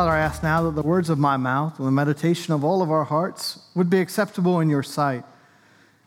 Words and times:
Father, 0.00 0.12
I 0.12 0.20
ask 0.20 0.42
now 0.42 0.62
that 0.62 0.70
the 0.70 0.82
words 0.82 1.10
of 1.10 1.18
my 1.18 1.36
mouth 1.36 1.78
and 1.78 1.86
the 1.86 1.92
meditation 1.92 2.54
of 2.54 2.64
all 2.64 2.80
of 2.80 2.90
our 2.90 3.04
hearts 3.04 3.58
would 3.74 3.90
be 3.90 4.00
acceptable 4.00 4.58
in 4.60 4.70
your 4.70 4.82
sight. 4.82 5.24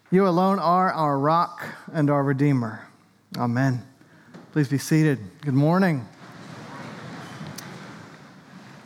You 0.10 0.28
alone 0.28 0.58
are 0.58 0.92
our 0.92 1.20
rock 1.20 1.64
and 1.94 2.10
our 2.10 2.24
redeemer. 2.24 2.88
Amen. 3.38 3.84
Please 4.52 4.68
be 4.68 4.80
seated. 4.80 5.20
Good 5.42 5.54
morning. 5.54 6.08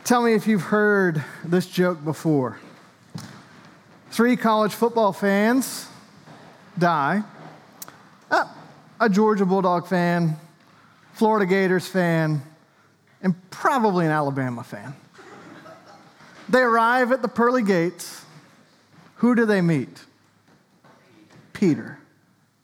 Tell 0.04 0.22
me 0.22 0.34
if 0.34 0.46
you've 0.46 0.64
heard 0.64 1.24
this 1.42 1.66
joke 1.66 2.04
before. 2.04 2.60
Three 4.10 4.36
college 4.36 4.74
football 4.74 5.14
fans 5.14 5.88
die. 6.76 7.22
Ah, 8.30 8.54
a 9.00 9.08
Georgia 9.08 9.46
Bulldog 9.46 9.86
fan, 9.86 10.36
Florida 11.14 11.46
Gators 11.46 11.88
fan, 11.88 12.42
and 13.22 13.34
probably 13.50 14.06
an 14.06 14.12
Alabama 14.12 14.62
fan. 14.62 14.94
They 16.48 16.60
arrive 16.60 17.12
at 17.12 17.22
the 17.22 17.28
pearly 17.28 17.62
gates. 17.62 18.24
Who 19.16 19.34
do 19.34 19.44
they 19.44 19.60
meet? 19.60 20.04
Peter. 21.52 21.98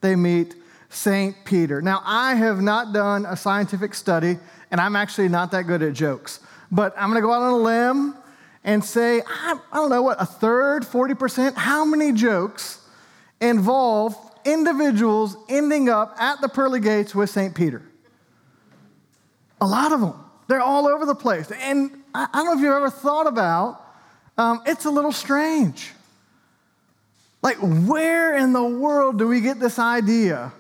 They 0.01 0.17
meet 0.17 0.55
St. 0.89 1.35
Peter. 1.45 1.83
Now, 1.83 2.03
I 2.05 2.35
have 2.35 2.63
not 2.63 2.93
done 2.93 3.27
a 3.27 3.37
scientific 3.37 3.95
study, 3.95 4.39
and 4.71 4.81
I'm 4.81 4.97
actually 4.97 5.29
not 5.29 5.51
that 5.51 5.63
good 5.63 5.83
at 5.83 5.93
jokes, 5.93 6.41
but 6.71 6.95
I'm 6.97 7.11
going 7.11 7.21
to 7.21 7.27
go 7.27 7.33
out 7.33 7.43
on 7.43 7.53
a 7.53 7.57
limb 7.57 8.17
and 8.63 8.83
say, 8.83 9.21
I, 9.27 9.59
don't 9.73 9.91
know 9.91 10.03
what, 10.03 10.21
a 10.21 10.27
third, 10.27 10.85
40%? 10.85 11.55
How 11.55 11.85
many 11.85 12.13
jokes 12.13 12.81
involve 13.41 14.17
individuals 14.45 15.37
ending 15.49 15.89
up 15.89 16.15
at 16.19 16.41
the 16.41 16.49
pearly 16.49 16.81
gates 16.81 17.15
with 17.15 17.29
St. 17.29 17.55
Peter? 17.55 17.83
A 19.61 19.67
lot 19.67 19.93
of 19.93 20.01
them. 20.01 20.24
They're 20.47 20.61
all 20.61 20.87
over 20.87 21.07
the 21.07 21.15
place. 21.15 21.51
And 21.51 21.91
I, 22.15 22.29
don't 22.33 22.47
know 22.47 22.53
if 22.53 22.61
you've 22.61 22.73
ever 22.73 22.91
thought 22.91 23.27
about 23.27 23.81
um, 24.37 24.63
it's 24.67 24.85
a 24.85 24.91
little 24.91 25.13
strange. 25.13 25.93
Like, 27.43 27.57
where 27.59 28.37
in 28.37 28.53
the 28.53 28.65
world 28.65 29.19
do 29.19 29.29
we 29.29 29.41
get 29.41 29.61
this 29.61 29.79
idea 29.79 30.53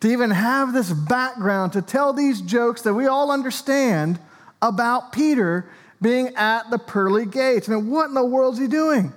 to 0.00 0.08
even 0.08 0.30
have 0.30 0.72
this 0.72 0.92
background 0.92 1.72
to 1.74 1.82
tell 1.82 2.12
these 2.12 2.40
jokes 2.40 2.82
that 2.82 2.94
we 2.94 3.06
all 3.06 3.30
understand 3.30 4.18
about 4.60 5.12
Peter 5.12 5.66
being 6.02 6.34
at 6.36 6.70
the 6.70 6.78
pearly 6.78 7.26
gates? 7.26 7.68
I 7.68 7.76
mean, 7.76 7.90
what 7.90 8.08
in 8.08 8.14
the 8.14 8.24
world 8.24 8.54
is 8.54 8.60
he 8.60 8.66
doing? 8.66 9.12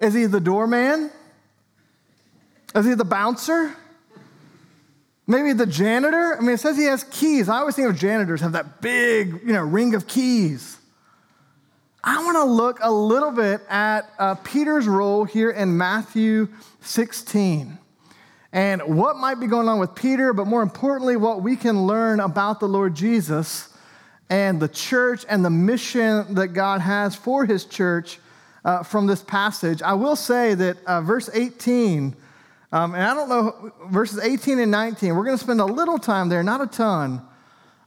Is 0.00 0.14
he 0.14 0.26
the 0.26 0.40
doorman? 0.40 1.10
Is 2.74 2.86
he 2.86 2.94
the 2.94 3.04
bouncer? 3.04 3.74
Maybe 5.26 5.52
the 5.52 5.66
janitor? 5.66 6.36
I 6.36 6.40
mean, 6.40 6.50
it 6.50 6.60
says 6.60 6.76
he 6.76 6.84
has 6.84 7.04
keys. 7.04 7.48
I 7.48 7.58
always 7.58 7.74
think 7.74 7.88
of 7.88 7.96
janitors 7.96 8.40
have 8.40 8.52
that 8.52 8.80
big, 8.80 9.40
you 9.44 9.52
know, 9.52 9.62
ring 9.62 9.94
of 9.94 10.06
keys. 10.06 10.78
I 12.04 12.22
want 12.24 12.36
to 12.36 12.44
look 12.44 12.78
a 12.82 12.90
little 12.90 13.32
bit 13.32 13.60
at 13.68 14.08
uh, 14.18 14.36
Peter's 14.36 14.86
role 14.86 15.24
here 15.24 15.50
in 15.50 15.76
Matthew 15.76 16.48
16 16.82 17.78
and 18.52 18.82
what 18.82 19.16
might 19.16 19.40
be 19.40 19.48
going 19.48 19.68
on 19.68 19.80
with 19.80 19.94
Peter, 19.96 20.32
but 20.32 20.46
more 20.46 20.62
importantly, 20.62 21.16
what 21.16 21.42
we 21.42 21.56
can 21.56 21.86
learn 21.86 22.20
about 22.20 22.60
the 22.60 22.68
Lord 22.68 22.94
Jesus 22.94 23.68
and 24.30 24.60
the 24.60 24.68
church 24.68 25.26
and 25.28 25.44
the 25.44 25.50
mission 25.50 26.34
that 26.34 26.48
God 26.48 26.80
has 26.80 27.16
for 27.16 27.44
his 27.44 27.64
church 27.64 28.20
uh, 28.64 28.82
from 28.82 29.06
this 29.06 29.22
passage. 29.22 29.82
I 29.82 29.94
will 29.94 30.16
say 30.16 30.54
that 30.54 30.76
uh, 30.86 31.00
verse 31.00 31.28
18 31.34 32.14
um, 32.72 32.94
and 32.94 33.02
I 33.02 33.14
don't 33.14 33.28
know, 33.28 33.72
verses 33.88 34.18
18 34.18 34.58
and 34.58 34.70
19, 34.70 35.14
we're 35.14 35.24
going 35.24 35.38
to 35.38 35.42
spend 35.42 35.60
a 35.60 35.64
little 35.64 35.98
time 35.98 36.28
there, 36.28 36.42
not 36.42 36.60
a 36.60 36.66
ton, 36.66 37.22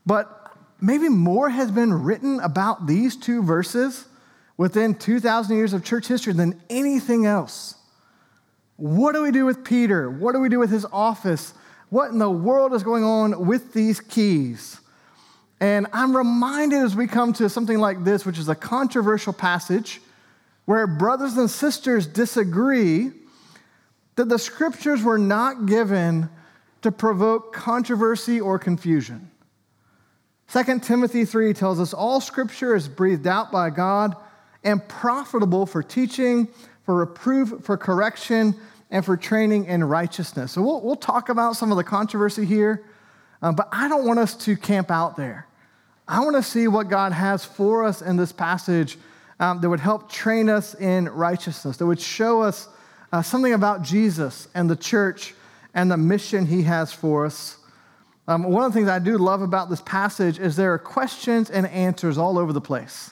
but 0.05 0.53
maybe 0.79 1.09
more 1.09 1.49
has 1.49 1.71
been 1.71 1.93
written 1.93 2.39
about 2.39 2.87
these 2.87 3.15
two 3.15 3.43
verses 3.43 4.05
within 4.57 4.95
2,000 4.95 5.55
years 5.55 5.73
of 5.73 5.83
church 5.83 6.07
history 6.07 6.33
than 6.33 6.61
anything 6.69 7.25
else. 7.25 7.75
What 8.77 9.13
do 9.13 9.21
we 9.21 9.31
do 9.31 9.45
with 9.45 9.65
Peter? 9.65 10.09
What 10.09 10.31
do 10.33 10.39
we 10.39 10.47
do 10.47 10.59
with 10.59 10.69
his 10.69 10.85
office? 10.91 11.53
What 11.89 12.11
in 12.11 12.19
the 12.19 12.29
world 12.29 12.73
is 12.73 12.83
going 12.83 13.03
on 13.03 13.45
with 13.45 13.73
these 13.73 13.99
keys? 13.99 14.79
And 15.59 15.87
I'm 15.91 16.15
reminded 16.15 16.79
as 16.79 16.95
we 16.95 17.07
come 17.07 17.33
to 17.33 17.49
something 17.49 17.79
like 17.79 18.05
this, 18.05 18.25
which 18.25 18.37
is 18.37 18.47
a 18.47 18.55
controversial 18.55 19.33
passage 19.33 19.99
where 20.63 20.87
brothers 20.87 21.35
and 21.35 21.49
sisters 21.49 22.07
disagree 22.07 23.11
that 24.15 24.29
the 24.29 24.39
scriptures 24.39 25.03
were 25.03 25.17
not 25.17 25.65
given 25.65 26.29
to 26.81 26.91
provoke 26.91 27.53
controversy 27.53 28.39
or 28.39 28.59
confusion. 28.59 29.29
2 30.51 30.79
Timothy 30.79 31.25
3 31.25 31.53
tells 31.53 31.79
us 31.79 31.93
all 31.93 32.19
scripture 32.19 32.75
is 32.75 32.87
breathed 32.87 33.27
out 33.27 33.51
by 33.51 33.69
God 33.69 34.15
and 34.63 34.85
profitable 34.87 35.65
for 35.65 35.83
teaching, 35.83 36.47
for 36.83 36.95
reproof, 36.95 37.53
for 37.63 37.77
correction, 37.77 38.55
and 38.89 39.05
for 39.05 39.15
training 39.15 39.65
in 39.65 39.83
righteousness. 39.83 40.53
So 40.53 40.61
we'll, 40.61 40.81
we'll 40.81 40.95
talk 40.95 41.29
about 41.29 41.55
some 41.55 41.71
of 41.71 41.77
the 41.77 41.83
controversy 41.83 42.45
here, 42.45 42.83
uh, 43.41 43.51
but 43.51 43.69
I 43.71 43.87
don't 43.87 44.05
want 44.05 44.19
us 44.19 44.35
to 44.45 44.57
camp 44.57 44.89
out 44.89 45.15
there. 45.15 45.47
I 46.07 46.21
want 46.21 46.35
to 46.35 46.43
see 46.43 46.67
what 46.67 46.89
God 46.89 47.11
has 47.11 47.45
for 47.45 47.83
us 47.85 48.01
in 48.01 48.17
this 48.17 48.31
passage 48.31 48.97
um, 49.39 49.61
that 49.61 49.69
would 49.69 49.79
help 49.79 50.11
train 50.11 50.49
us 50.49 50.73
in 50.73 51.07
righteousness, 51.07 51.77
that 51.77 51.85
would 51.85 52.01
show 52.01 52.41
us 52.41 52.67
uh, 53.11 53.21
something 53.21 53.53
about 53.53 53.81
Jesus 53.81 54.47
and 54.53 54.69
the 54.69 54.75
church 54.75 55.33
and 55.73 55.91
the 55.91 55.97
mission 55.97 56.45
he 56.45 56.63
has 56.63 56.91
for 56.91 57.25
us. 57.25 57.57
Um, 58.27 58.43
one 58.43 58.63
of 58.63 58.71
the 58.71 58.79
things 58.79 58.89
I 58.89 58.99
do 58.99 59.17
love 59.17 59.41
about 59.41 59.69
this 59.69 59.81
passage 59.81 60.39
is 60.39 60.55
there 60.55 60.73
are 60.73 60.79
questions 60.79 61.49
and 61.49 61.65
answers 61.67 62.17
all 62.17 62.37
over 62.37 62.53
the 62.53 62.61
place. 62.61 63.11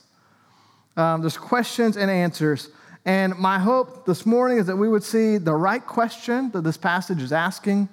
Um, 0.96 1.22
there's 1.22 1.38
questions 1.38 1.98
and 1.98 2.10
answers. 2.10 2.70
And 3.06 3.38
my 3.38 3.58
hope 3.58 4.06
this 4.06 4.26
morning 4.26 4.58
is 4.58 4.66
that 4.68 4.76
we 4.76 4.90
would 4.90 5.04
see 5.04 5.38
the 5.38 5.54
right 5.54 5.86
question 5.86 6.52
that 6.52 6.64
this 6.64 6.78
passage 6.78 7.22
is 7.22 7.32
asking, 7.32 7.90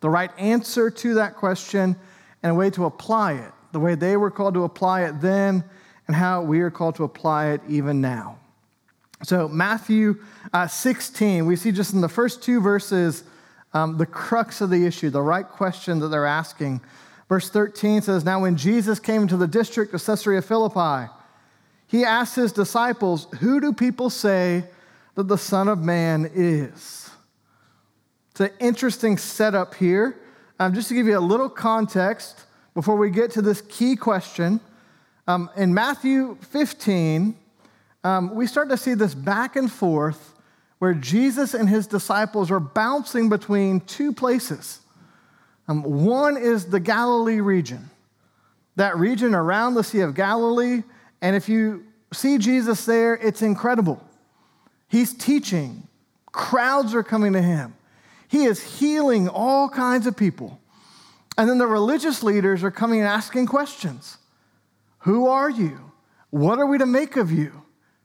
the 0.00 0.08
right 0.08 0.30
answer 0.38 0.90
to 0.90 1.14
that 1.14 1.36
question, 1.36 1.96
and 2.42 2.52
a 2.52 2.54
way 2.54 2.70
to 2.70 2.84
apply 2.84 3.32
it, 3.32 3.52
the 3.72 3.80
way 3.80 3.94
they 3.94 4.16
were 4.16 4.30
called 4.30 4.54
to 4.54 4.64
apply 4.64 5.02
it 5.02 5.20
then, 5.20 5.64
and 6.06 6.16
how 6.16 6.42
we 6.42 6.60
are 6.60 6.70
called 6.70 6.94
to 6.96 7.04
apply 7.04 7.48
it 7.48 7.60
even 7.68 8.00
now. 8.00 8.38
So, 9.24 9.48
Matthew 9.48 10.22
uh, 10.52 10.68
16, 10.68 11.44
we 11.44 11.56
see 11.56 11.72
just 11.72 11.92
in 11.92 12.00
the 12.00 12.08
first 12.08 12.42
two 12.42 12.60
verses 12.60 13.24
um, 13.72 13.98
the 13.98 14.06
crux 14.06 14.60
of 14.60 14.70
the 14.70 14.86
issue, 14.86 15.10
the 15.10 15.22
right 15.22 15.46
question 15.46 15.98
that 15.98 16.08
they're 16.08 16.26
asking. 16.26 16.80
Verse 17.28 17.50
13 17.50 18.02
says, 18.02 18.24
Now, 18.24 18.40
when 18.40 18.56
Jesus 18.56 18.98
came 18.98 19.22
into 19.22 19.36
the 19.36 19.48
district 19.48 19.92
of 19.92 20.04
Caesarea 20.04 20.40
Philippi, 20.40 21.10
he 21.86 22.04
asked 22.04 22.36
his 22.36 22.52
disciples, 22.52 23.26
Who 23.40 23.60
do 23.60 23.72
people 23.72 24.08
say 24.08 24.64
that 25.14 25.28
the 25.28 25.38
Son 25.38 25.68
of 25.68 25.80
Man 25.80 26.30
is? 26.32 27.10
It's 28.30 28.40
an 28.40 28.50
interesting 28.60 29.18
setup 29.18 29.74
here. 29.74 30.16
Um, 30.60 30.74
just 30.74 30.88
to 30.88 30.94
give 30.94 31.06
you 31.06 31.18
a 31.18 31.20
little 31.20 31.48
context 31.48 32.44
before 32.74 32.96
we 32.96 33.10
get 33.10 33.32
to 33.32 33.42
this 33.42 33.60
key 33.62 33.96
question, 33.96 34.60
um, 35.26 35.50
in 35.56 35.74
Matthew 35.74 36.36
15, 36.50 37.36
um, 38.04 38.34
we 38.34 38.46
start 38.46 38.68
to 38.70 38.76
see 38.76 38.94
this 38.94 39.14
back 39.14 39.56
and 39.56 39.70
forth 39.70 40.34
where 40.78 40.94
Jesus 40.94 41.54
and 41.54 41.68
his 41.68 41.86
disciples 41.86 42.50
are 42.50 42.60
bouncing 42.60 43.28
between 43.28 43.80
two 43.80 44.12
places. 44.12 44.80
Um, 45.66 45.82
one 45.82 46.36
is 46.36 46.66
the 46.66 46.80
Galilee 46.80 47.40
region, 47.40 47.90
that 48.76 48.96
region 48.96 49.34
around 49.34 49.74
the 49.74 49.84
Sea 49.84 50.00
of 50.00 50.14
Galilee. 50.14 50.82
And 51.20 51.34
if 51.34 51.48
you 51.48 51.84
see 52.12 52.38
Jesus 52.38 52.84
there, 52.86 53.14
it's 53.14 53.42
incredible. 53.42 54.02
He's 54.88 55.12
teaching, 55.12 55.86
crowds 56.32 56.94
are 56.94 57.02
coming 57.02 57.32
to 57.34 57.42
him, 57.42 57.74
he 58.28 58.44
is 58.44 58.78
healing 58.78 59.28
all 59.28 59.68
kinds 59.68 60.06
of 60.06 60.16
people. 60.16 60.58
And 61.36 61.48
then 61.48 61.58
the 61.58 61.66
religious 61.66 62.22
leaders 62.24 62.64
are 62.64 62.70
coming 62.70 62.98
and 62.98 63.08
asking 63.08 63.46
questions 63.46 64.18
Who 65.00 65.28
are 65.28 65.50
you? 65.50 65.92
What 66.30 66.58
are 66.58 66.66
we 66.66 66.78
to 66.78 66.86
make 66.86 67.16
of 67.16 67.32
you? 67.32 67.62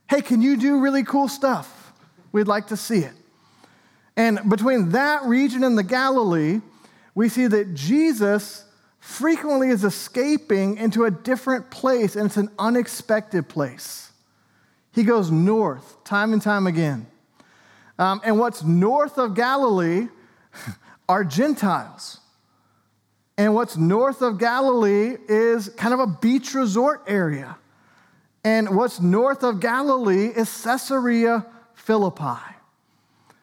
Hey, 0.08 0.20
can 0.20 0.42
you 0.42 0.56
do 0.56 0.80
really 0.80 1.02
cool 1.02 1.28
stuff? 1.28 1.92
We'd 2.32 2.48
like 2.48 2.68
to 2.68 2.76
see 2.76 3.00
it. 3.00 3.14
And 4.16 4.48
between 4.48 4.90
that 4.90 5.24
region 5.24 5.64
and 5.64 5.76
the 5.76 5.82
Galilee, 5.82 6.60
we 7.14 7.28
see 7.28 7.46
that 7.46 7.74
Jesus 7.74 8.64
frequently 9.00 9.68
is 9.68 9.84
escaping 9.84 10.76
into 10.78 11.04
a 11.04 11.10
different 11.10 11.70
place, 11.70 12.16
and 12.16 12.26
it's 12.26 12.36
an 12.36 12.50
unexpected 12.58 13.48
place. 13.48 14.12
He 14.92 15.02
goes 15.02 15.30
north 15.30 16.02
time 16.04 16.32
and 16.32 16.40
time 16.40 16.66
again. 16.66 17.06
Um, 17.98 18.20
and 18.24 18.38
what's 18.38 18.62
north 18.62 19.18
of 19.18 19.34
Galilee 19.34 20.08
are 21.08 21.24
Gentiles. 21.24 22.20
And 23.36 23.54
what's 23.54 23.76
north 23.76 24.22
of 24.22 24.38
Galilee 24.38 25.16
is 25.28 25.68
kind 25.70 25.92
of 25.92 26.00
a 26.00 26.06
beach 26.06 26.54
resort 26.54 27.02
area. 27.06 27.56
And 28.44 28.76
what's 28.76 29.00
north 29.00 29.42
of 29.42 29.58
Galilee 29.58 30.26
is 30.26 30.62
Caesarea 30.62 31.46
Philippi, 31.74 32.42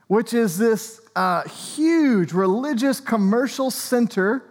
which 0.07 0.33
is 0.33 0.59
this 0.59 1.01
uh, 1.15 1.41
huge 1.47 2.33
religious 2.33 2.99
commercial 2.99 3.71
center 3.71 4.43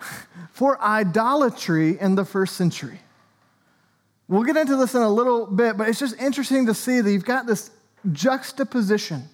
for 0.52 0.80
idolatry 0.80 1.98
in 2.00 2.14
the 2.14 2.24
first 2.24 2.56
century. 2.56 3.00
We'll 4.28 4.44
get 4.44 4.56
into 4.56 4.76
this 4.76 4.94
in 4.94 5.02
a 5.02 5.08
little 5.08 5.46
bit, 5.46 5.76
but 5.76 5.88
it's 5.88 5.98
just 5.98 6.20
interesting 6.20 6.66
to 6.66 6.74
see 6.74 7.00
that 7.00 7.10
you've 7.10 7.24
got 7.24 7.46
this 7.46 7.70
juxtaposition. 8.12 9.24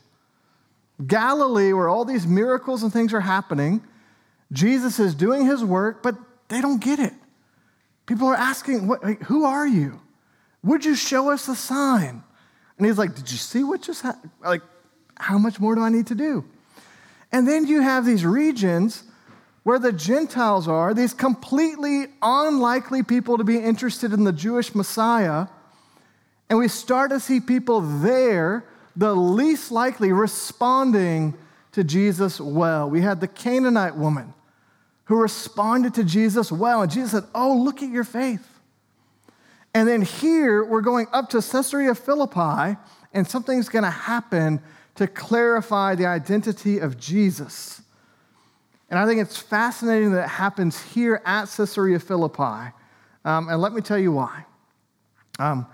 Galilee, 1.07 1.73
where 1.73 1.89
all 1.89 2.05
these 2.05 2.27
miracles 2.27 2.83
and 2.83 2.93
things 2.93 3.13
are 3.13 3.21
happening, 3.21 3.83
Jesus 4.51 4.99
is 4.99 5.15
doing 5.15 5.47
his 5.47 5.65
work, 5.65 6.03
but 6.03 6.17
they 6.49 6.61
don't 6.61 6.83
get 6.83 6.99
it. 6.99 7.13
People 8.07 8.29
are 8.29 8.37
asking, 8.37 8.89
Who 9.25 9.45
are 9.45 9.67
you? 9.67 10.01
Would 10.65 10.85
you 10.85 10.95
show 10.95 11.31
us 11.31 11.49
a 11.49 11.57
sign? 11.57 12.23
And 12.79 12.87
he's 12.87 12.99
like, 12.99 13.15
Did 13.15 13.31
you 13.31 13.39
see 13.39 13.65
what 13.65 13.83
just 13.83 14.03
happened? 14.03 14.31
Like, 14.43 14.63
how 15.17 15.39
much 15.39 15.61
more 15.61 15.75
do 15.75 15.83
I 15.83 15.89
need 15.89 16.09
to 16.09 16.15
do? 16.15 16.45
And 17.31 17.47
then 17.49 17.67
you 17.67 17.81
have 17.81 18.05
these 18.05 18.25
regions 18.25 19.05
where 19.63 19.79
the 19.79 19.93
Gentiles 19.93 20.67
are, 20.67 20.93
these 20.93 21.15
completely 21.15 22.07
unlikely 22.21 23.03
people 23.03 23.39
to 23.39 23.45
be 23.45 23.59
interested 23.59 24.13
in 24.13 24.25
the 24.25 24.33
Jewish 24.33 24.75
Messiah. 24.75 25.47
And 26.51 26.59
we 26.59 26.69
start 26.69 27.11
to 27.11 27.21
see 27.21 27.41
people 27.41 27.81
there, 27.81 28.65
the 28.97 29.15
least 29.15 29.71
likely, 29.71 30.13
responding 30.13 31.35
to 31.73 31.85
Jesus 31.85 32.41
well. 32.41 32.91
We 32.91 33.01
had 33.01 33.21
the 33.21 33.29
Canaanite 33.29 33.97
woman 33.97 34.35
who 35.05 35.17
responded 35.17 35.95
to 35.95 36.05
Jesus 36.05 36.51
well. 36.53 36.83
And 36.83 36.91
Jesus 36.91 37.13
said, 37.13 37.25
Oh, 37.35 37.57
look 37.57 37.83
at 37.83 37.89
your 37.89 38.05
faith. 38.05 38.47
And 39.75 39.89
then 39.89 40.03
here 40.03 40.65
we're 40.65 40.83
going 40.83 41.07
up 41.13 41.31
to 41.31 41.41
Caesarea 41.41 41.95
Philippi, 41.95 42.77
and 43.15 43.27
something's 43.27 43.69
going 43.69 43.85
to 43.85 43.91
happen 43.91 44.61
to 44.97 45.07
clarify 45.07 45.95
the 45.95 46.07
identity 46.07 46.79
of 46.79 46.99
Jesus. 46.99 47.81
And 48.91 48.99
I 48.99 49.07
think 49.07 49.21
it's 49.21 49.39
fascinating 49.39 50.13
that 50.13 50.25
it 50.25 50.29
happens 50.29 50.81
here 50.81 51.23
at 51.25 51.47
Caesarea 51.47 51.99
Philippi. 51.99 52.73
Um, 53.25 53.49
and 53.49 53.61
let 53.61 53.73
me 53.73 53.81
tell 53.81 53.99
you 53.99 54.13
why. 54.13 54.45
Um, 55.39 55.67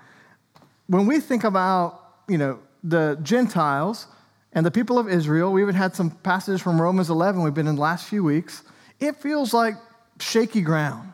when 0.87 1.07
we 1.07 1.19
think 1.19 1.43
about, 1.43 2.01
you 2.29 2.39
know, 2.39 2.61
the 2.85 3.19
Gentiles 3.23 4.07
and 4.53 4.65
the 4.65 4.71
people 4.71 5.01
of 5.01 5.09
Israel, 5.09 5.53
we 5.53 5.63
even 5.63 5.75
had 5.75 5.97
some 5.97 6.11
passages 6.11 6.63
from 6.63 6.81
Romans 6.81 7.11
11 7.11 7.43
we've 7.43 7.53
been 7.53 7.67
in 7.67 7.75
the 7.75 7.81
last 7.81 8.07
few 8.07 8.23
weeks. 8.23 8.63
It 9.01 9.17
feels 9.17 9.53
like 9.53 9.75
shaky 10.21 10.61
ground, 10.61 11.13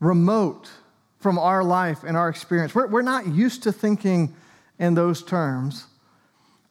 remote 0.00 0.68
from 1.18 1.38
our 1.38 1.64
life 1.64 2.04
and 2.04 2.16
our 2.16 2.28
experience. 2.28 2.74
We're, 2.74 2.86
we're 2.86 3.02
not 3.02 3.26
used 3.26 3.64
to 3.64 3.72
thinking 3.72 4.34
in 4.78 4.94
those 4.94 5.22
terms. 5.22 5.86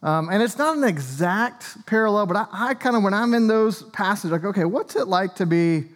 Um, 0.02 0.28
and 0.30 0.42
it's 0.42 0.56
not 0.56 0.76
an 0.76 0.84
exact 0.84 1.86
parallel, 1.86 2.26
but 2.26 2.36
I, 2.36 2.46
I 2.52 2.74
kind 2.74 2.96
of, 2.96 3.02
when 3.02 3.14
I'm 3.14 3.34
in 3.34 3.48
those 3.48 3.82
passages, 3.82 4.30
like, 4.30 4.44
okay, 4.44 4.64
what's 4.64 4.96
it 4.96 5.08
like 5.08 5.34
to 5.36 5.46
be 5.46 5.86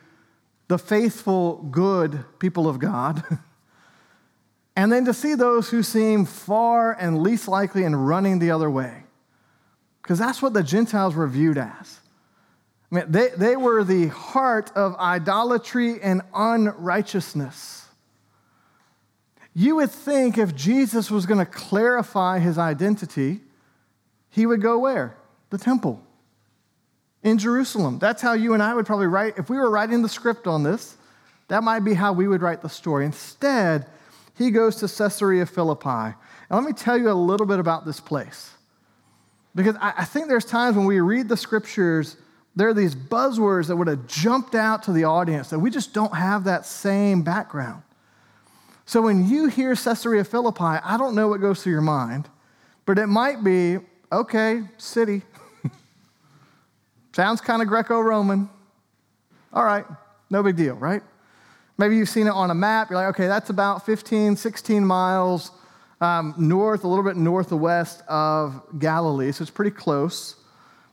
the 0.69 0.78
faithful, 0.78 1.62
good 1.70 2.25
people 2.38 2.69
of 2.69 2.78
God? 2.78 3.22
and 4.76 4.90
then 4.90 5.04
to 5.04 5.14
see 5.14 5.34
those 5.34 5.70
who 5.70 5.82
seem 5.82 6.25
far 6.25 6.93
and 6.93 7.22
least 7.22 7.46
likely 7.46 7.84
and 7.84 8.06
running 8.06 8.38
the 8.38 8.50
other 8.50 8.70
way. 8.70 9.04
Because 10.02 10.19
that's 10.19 10.43
what 10.43 10.52
the 10.52 10.64
Gentiles 10.64 11.14
were 11.14 11.28
viewed 11.28 11.58
as. 11.58 12.00
I 12.90 12.96
mean, 12.96 13.04
they, 13.08 13.28
they 13.28 13.56
were 13.56 13.84
the 13.84 14.08
heart 14.08 14.72
of 14.75 14.96
idolatry 14.96 16.02
and 16.02 16.22
unrighteousness. 16.34 17.81
You 19.54 19.76
would 19.76 19.90
think 19.90 20.38
if 20.38 20.54
Jesus 20.54 21.10
was 21.10 21.26
going 21.26 21.38
to 21.38 21.46
clarify 21.46 22.38
his 22.38 22.56
identity, 22.58 23.40
he 24.31 24.46
would 24.46 24.62
go 24.62 24.78
where? 24.78 25.16
The 25.50 25.58
temple 25.58 26.02
in 27.22 27.38
Jerusalem. 27.38 27.99
That's 27.99 28.22
how 28.22 28.32
you 28.32 28.54
and 28.54 28.62
I 28.62 28.75
would 28.75 28.87
probably 28.87 29.06
write. 29.06 29.38
If 29.38 29.50
we 29.50 29.56
were 29.56 29.70
writing 29.70 30.02
the 30.02 30.08
script 30.08 30.46
on 30.46 30.62
this, 30.62 30.96
that 31.49 31.62
might 31.62 31.81
be 31.81 31.94
how 31.94 32.12
we 32.12 32.26
would 32.28 32.43
write 32.43 32.62
the 32.62 32.69
story. 32.69 33.04
Instead, 33.04 33.87
he 34.37 34.50
goes 34.50 34.76
to 34.76 34.88
Caesarea 34.88 35.46
Philippi. 35.46 35.88
And 35.88 36.14
let 36.50 36.64
me 36.64 36.72
tell 36.72 36.96
you 36.96 37.10
a 37.10 37.12
little 37.12 37.46
bit 37.46 37.58
about 37.58 37.84
this 37.84 38.00
place. 38.00 38.52
Because 39.54 39.76
I, 39.81 40.04
think 40.04 40.28
there's 40.28 40.46
times 40.46 40.76
when 40.76 40.87
we 40.87 41.00
read 41.00 41.28
the 41.28 41.37
scriptures, 41.37 42.16
there 42.56 42.69
are 42.69 42.75
these 42.75 42.94
buzzwords 42.94 43.66
that 43.66 43.76
would 43.76 43.87
have 43.87 44.06
jumped 44.06 44.54
out 44.54 44.84
to 44.84 44.93
the 44.93 45.04
audience 45.04 45.50
that 45.50 45.58
we 45.58 45.69
just 45.69 45.93
don't 45.93 46.14
have 46.14 46.44
that 46.44 46.64
same 46.64 47.22
background. 47.22 47.82
So 48.84 49.02
when 49.02 49.29
you 49.29 49.49
hear 49.49 49.75
Caesarea 49.75 50.25
Philippi, 50.25 50.62
I 50.62 50.96
don't 50.96 51.14
know 51.14 51.29
what 51.29 51.40
goes 51.40 51.62
through 51.62 51.73
your 51.73 51.82
mind, 51.82 52.29
but 52.84 52.99
it 52.99 53.06
might 53.06 53.44
be 53.44 53.79
okay, 54.11 54.62
city. 54.79 55.23
Sounds 57.12 57.40
kind 57.40 57.62
of 57.62 57.69
Greco 57.69 58.00
Roman. 58.00 58.50
All 59.52 59.64
right, 59.64 59.84
no 60.31 60.43
big 60.43 60.56
deal, 60.56 60.75
right? 60.75 61.02
Maybe 61.79 61.96
you've 61.96 62.08
seen 62.08 62.26
it 62.26 62.32
on 62.32 62.50
a 62.50 62.55
map. 62.55 62.90
You're 62.90 62.99
like, 62.99 63.14
okay, 63.14 63.26
that's 63.26 63.50
about 63.50 63.87
15, 63.87 64.37
16 64.37 64.85
miles 64.85 65.52
um, 66.02 66.35
north, 66.37 66.85
a 66.85 66.88
little 66.88 67.05
bit 67.05 67.17
northwest 67.17 68.02
of 68.08 68.62
Galilee, 68.78 69.32
so 69.32 69.43
it's 69.43 69.50
pretty 69.50 69.70
close. 69.70 70.37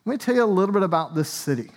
Let 0.06 0.13
me 0.13 0.18
tell 0.18 0.35
you 0.35 0.44
a 0.44 0.45
little 0.45 0.74
bit 0.74 0.83
about 0.83 1.15
this 1.15 1.30
city 1.30 1.71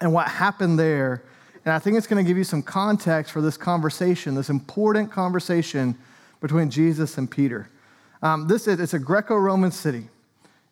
and 0.00 0.12
what 0.12 0.28
happened 0.28 0.78
there. 0.78 1.24
And 1.64 1.74
I 1.74 1.78
think 1.78 1.96
it's 1.96 2.06
going 2.06 2.24
to 2.24 2.28
give 2.28 2.38
you 2.38 2.44
some 2.44 2.62
context 2.62 3.32
for 3.32 3.40
this 3.40 3.56
conversation, 3.56 4.34
this 4.34 4.48
important 4.48 5.10
conversation 5.10 5.96
between 6.40 6.70
Jesus 6.70 7.18
and 7.18 7.30
Peter. 7.30 7.68
Um, 8.22 8.48
this 8.48 8.66
is 8.66 8.80
it's 8.80 8.94
a 8.94 8.98
Greco-Roman 8.98 9.70
city. 9.70 10.08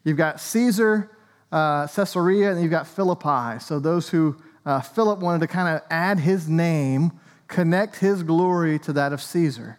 You've 0.05 0.17
got 0.17 0.41
Caesar, 0.41 1.11
uh, 1.53 1.87
Caesarea, 1.87 2.53
and 2.53 2.63
you've 2.63 2.71
got 2.71 2.87
Philippi. 2.87 3.59
So 3.61 3.79
those 3.79 4.09
who 4.09 4.37
uh, 4.65 4.81
Philip 4.81 5.21
wanted 5.21 5.41
to 5.41 5.47
kind 5.47 5.77
of 5.77 5.83
add 5.91 6.19
his 6.19 6.49
name, 6.49 7.13
connect 7.47 7.97
his 7.97 8.23
glory 8.23 8.79
to 8.81 8.93
that 8.95 9.13
of 9.13 9.23
Caesar. 9.23 9.79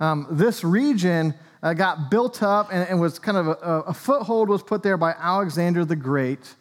Um, 0.00 0.26
this 0.30 0.64
region 0.64 1.34
uh, 1.62 1.72
got 1.72 2.10
built 2.10 2.42
up 2.42 2.68
and, 2.72 2.88
and 2.88 3.00
was 3.00 3.18
kind 3.18 3.38
of 3.38 3.46
a, 3.46 3.88
a, 3.88 3.94
foothold 3.94 4.48
was 4.48 4.62
put 4.62 4.82
there 4.82 4.96
by 4.96 5.12
Alexander 5.12 5.84
the 5.84 5.96
Great 5.96 6.54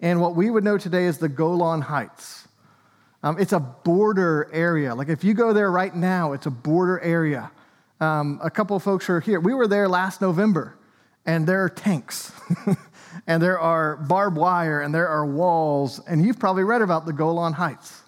and 0.00 0.20
what 0.20 0.34
we 0.34 0.50
would 0.50 0.64
know 0.64 0.78
today 0.78 1.06
as 1.06 1.18
the 1.18 1.28
Golan 1.28 1.82
Heights. 1.82 2.47
Um, 3.22 3.38
it's 3.38 3.52
a 3.52 3.60
border 3.60 4.48
area. 4.52 4.94
Like 4.94 5.08
if 5.08 5.24
you 5.24 5.34
go 5.34 5.52
there 5.52 5.70
right 5.70 5.94
now, 5.94 6.32
it's 6.32 6.46
a 6.46 6.50
border 6.50 7.00
area. 7.00 7.50
Um, 8.00 8.40
a 8.42 8.50
couple 8.50 8.76
of 8.76 8.82
folks 8.82 9.10
are 9.10 9.20
here. 9.20 9.40
We 9.40 9.54
were 9.54 9.66
there 9.66 9.88
last 9.88 10.20
November 10.20 10.78
and 11.28 11.46
there 11.46 11.62
are 11.62 11.68
tanks, 11.68 12.32
and 13.26 13.42
there 13.42 13.60
are 13.60 13.96
barbed 13.96 14.38
wire, 14.38 14.80
and 14.80 14.94
there 14.94 15.08
are 15.08 15.26
walls. 15.26 16.00
And 16.08 16.24
you've 16.24 16.38
probably 16.38 16.64
read 16.64 16.80
about 16.80 17.04
the 17.04 17.12
Golan 17.12 17.52
Heights. 17.52 18.00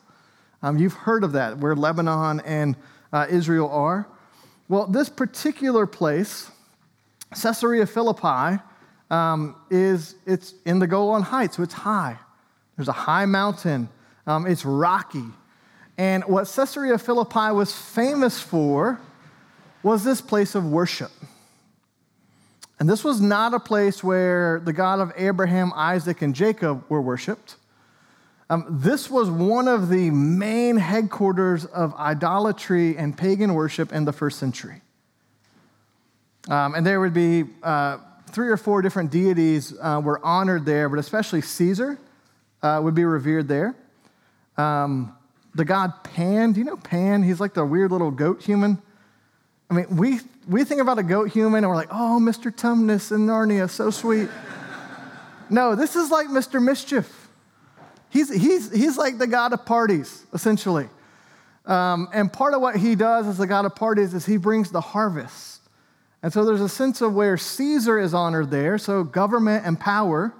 Um, 0.62 0.78
you've 0.78 0.94
heard 0.94 1.22
of 1.22 1.32
that, 1.32 1.58
where 1.58 1.76
Lebanon 1.76 2.40
and 2.40 2.76
uh, 3.12 3.26
Israel 3.28 3.68
are. 3.68 4.08
Well, 4.70 4.86
this 4.86 5.10
particular 5.10 5.86
place, 5.86 6.50
Caesarea 7.38 7.84
Philippi, 7.84 8.62
um, 9.10 9.54
is 9.70 10.14
it's 10.24 10.54
in 10.64 10.78
the 10.78 10.86
Golan 10.86 11.22
Heights, 11.22 11.58
so 11.58 11.62
it's 11.62 11.74
high. 11.74 12.16
There's 12.76 12.88
a 12.88 12.92
high 12.92 13.26
mountain. 13.26 13.90
Um, 14.26 14.46
it's 14.46 14.64
rocky. 14.64 15.24
And 15.98 16.24
what 16.24 16.44
Caesarea 16.44 16.98
Philippi 16.98 17.52
was 17.52 17.74
famous 17.74 18.40
for 18.40 19.00
was 19.82 20.04
this 20.04 20.20
place 20.20 20.54
of 20.54 20.64
worship. 20.64 21.10
And 22.78 22.88
this 22.88 23.04
was 23.04 23.20
not 23.20 23.52
a 23.52 23.60
place 23.60 24.02
where 24.02 24.60
the 24.60 24.72
God 24.72 25.00
of 25.00 25.12
Abraham, 25.16 25.72
Isaac, 25.74 26.22
and 26.22 26.34
Jacob 26.34 26.84
were 26.88 27.02
worshiped. 27.02 27.56
Um, 28.48 28.66
this 28.68 29.10
was 29.10 29.30
one 29.30 29.68
of 29.68 29.90
the 29.90 30.10
main 30.10 30.76
headquarters 30.76 31.66
of 31.66 31.94
idolatry 31.94 32.96
and 32.96 33.16
pagan 33.16 33.54
worship 33.54 33.92
in 33.92 34.06
the 34.06 34.12
first 34.12 34.38
century. 34.38 34.80
Um, 36.48 36.74
and 36.74 36.86
there 36.86 37.00
would 37.00 37.12
be 37.12 37.44
uh, 37.62 37.98
three 38.30 38.48
or 38.48 38.56
four 38.56 38.80
different 38.80 39.10
deities 39.10 39.74
uh, 39.80 40.00
were 40.02 40.24
honored 40.24 40.64
there, 40.64 40.88
but 40.88 40.98
especially 40.98 41.42
Caesar 41.42 41.98
uh, 42.62 42.80
would 42.82 42.94
be 42.94 43.04
revered 43.04 43.46
there. 43.46 43.76
Um, 44.56 45.14
the 45.54 45.64
god 45.64 46.04
Pan, 46.04 46.52
do 46.52 46.60
you 46.60 46.64
know 46.64 46.76
Pan? 46.76 47.22
He's 47.22 47.40
like 47.40 47.54
the 47.54 47.64
weird 47.64 47.92
little 47.92 48.10
goat 48.10 48.42
human. 48.42 48.80
I 49.70 49.74
mean, 49.74 49.96
we, 49.96 50.20
we 50.48 50.64
think 50.64 50.80
about 50.80 50.98
a 50.98 51.02
goat 51.02 51.30
human 51.30 51.64
and 51.64 51.68
we're 51.68 51.76
like, 51.76 51.92
oh, 51.92 52.18
Mr. 52.20 52.54
Tumnus 52.54 53.12
in 53.12 53.26
Narnia, 53.26 53.70
so 53.70 53.90
sweet. 53.90 54.28
no, 55.50 55.74
this 55.74 55.96
is 55.96 56.10
like 56.10 56.28
Mr. 56.28 56.62
Mischief. 56.62 57.28
He's, 58.10 58.28
he's, 58.32 58.72
he's 58.72 58.98
like 58.98 59.18
the 59.18 59.28
god 59.28 59.52
of 59.52 59.64
parties, 59.64 60.26
essentially. 60.32 60.88
Um, 61.66 62.08
and 62.12 62.32
part 62.32 62.54
of 62.54 62.60
what 62.60 62.76
he 62.76 62.96
does 62.96 63.28
as 63.28 63.38
the 63.38 63.46
god 63.46 63.64
of 63.64 63.76
parties 63.76 64.12
is 64.12 64.26
he 64.26 64.36
brings 64.36 64.70
the 64.70 64.80
harvest. 64.80 65.60
And 66.22 66.32
so 66.32 66.44
there's 66.44 66.60
a 66.60 66.68
sense 66.68 67.00
of 67.00 67.14
where 67.14 67.36
Caesar 67.36 67.98
is 67.98 68.12
honored 68.12 68.50
there, 68.50 68.76
so 68.76 69.04
government 69.04 69.64
and 69.64 69.78
power. 69.78 70.34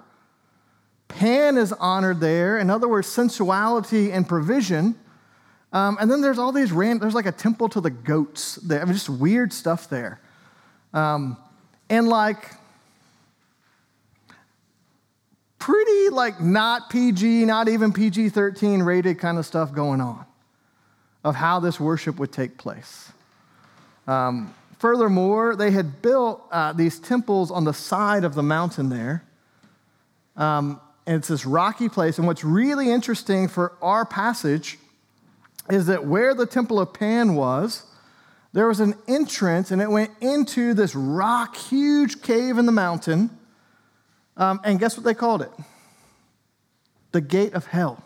Pan 1.11 1.57
is 1.57 1.73
honored 1.73 2.19
there, 2.19 2.57
in 2.57 2.69
other 2.69 2.87
words, 2.87 3.07
sensuality 3.07 4.11
and 4.11 4.27
provision. 4.27 4.95
Um, 5.73 5.97
and 5.99 6.09
then 6.09 6.21
there's 6.21 6.39
all 6.39 6.51
these 6.51 6.71
random, 6.71 6.99
there's 6.99 7.13
like 7.13 7.25
a 7.25 7.31
temple 7.31 7.69
to 7.69 7.81
the 7.81 7.89
goats 7.89 8.55
there. 8.55 8.81
I 8.81 8.85
mean, 8.85 8.93
just 8.93 9.09
weird 9.09 9.53
stuff 9.53 9.89
there. 9.89 10.19
Um, 10.93 11.37
and 11.89 12.07
like, 12.07 12.55
pretty 15.59 16.09
like 16.09 16.41
not 16.41 16.89
PG, 16.89 17.45
not 17.45 17.69
even 17.69 17.93
PG 17.93 18.29
13 18.29 18.81
rated 18.81 19.19
kind 19.19 19.37
of 19.37 19.45
stuff 19.45 19.73
going 19.73 20.01
on 20.01 20.25
of 21.23 21.35
how 21.35 21.59
this 21.59 21.79
worship 21.79 22.17
would 22.19 22.31
take 22.31 22.57
place. 22.57 23.11
Um, 24.07 24.53
furthermore, 24.79 25.55
they 25.55 25.71
had 25.71 26.01
built 26.01 26.43
uh, 26.51 26.73
these 26.73 26.99
temples 26.99 27.51
on 27.51 27.63
the 27.63 27.73
side 27.73 28.23
of 28.23 28.33
the 28.33 28.43
mountain 28.43 28.89
there. 28.89 29.23
Um, 30.35 30.81
and 31.05 31.17
it's 31.17 31.27
this 31.27 31.45
rocky 31.45 31.89
place. 31.89 32.17
And 32.17 32.27
what's 32.27 32.43
really 32.43 32.91
interesting 32.91 33.47
for 33.47 33.73
our 33.81 34.05
passage 34.05 34.77
is 35.69 35.87
that 35.87 36.05
where 36.05 36.33
the 36.33 36.45
temple 36.45 36.79
of 36.79 36.93
Pan 36.93 37.35
was, 37.35 37.83
there 38.53 38.67
was 38.67 38.79
an 38.79 38.95
entrance 39.07 39.71
and 39.71 39.81
it 39.81 39.89
went 39.89 40.11
into 40.21 40.73
this 40.73 40.95
rock, 40.95 41.55
huge 41.55 42.21
cave 42.21 42.57
in 42.57 42.65
the 42.65 42.71
mountain. 42.71 43.29
Um, 44.37 44.59
and 44.63 44.79
guess 44.79 44.97
what 44.97 45.05
they 45.05 45.13
called 45.13 45.41
it? 45.41 45.51
The 47.11 47.21
gate 47.21 47.53
of 47.53 47.65
hell. 47.65 48.03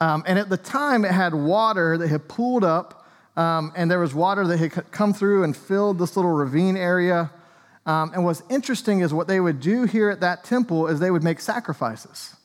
Um, 0.00 0.24
and 0.26 0.38
at 0.38 0.48
the 0.48 0.56
time, 0.56 1.04
it 1.04 1.10
had 1.10 1.34
water 1.34 1.98
that 1.98 2.08
had 2.08 2.26
pooled 2.26 2.64
up, 2.64 3.06
um, 3.36 3.72
and 3.76 3.90
there 3.90 3.98
was 3.98 4.14
water 4.14 4.46
that 4.46 4.58
had 4.58 4.90
come 4.90 5.12
through 5.12 5.44
and 5.44 5.54
filled 5.54 5.98
this 5.98 6.16
little 6.16 6.30
ravine 6.30 6.76
area. 6.76 7.30
Um, 7.90 8.12
and 8.14 8.24
what's 8.24 8.44
interesting 8.48 9.00
is 9.00 9.12
what 9.12 9.26
they 9.26 9.40
would 9.40 9.58
do 9.58 9.82
here 9.82 10.10
at 10.10 10.20
that 10.20 10.44
temple 10.44 10.86
is 10.86 11.00
they 11.00 11.10
would 11.10 11.24
make 11.24 11.40
sacrifices 11.40 12.36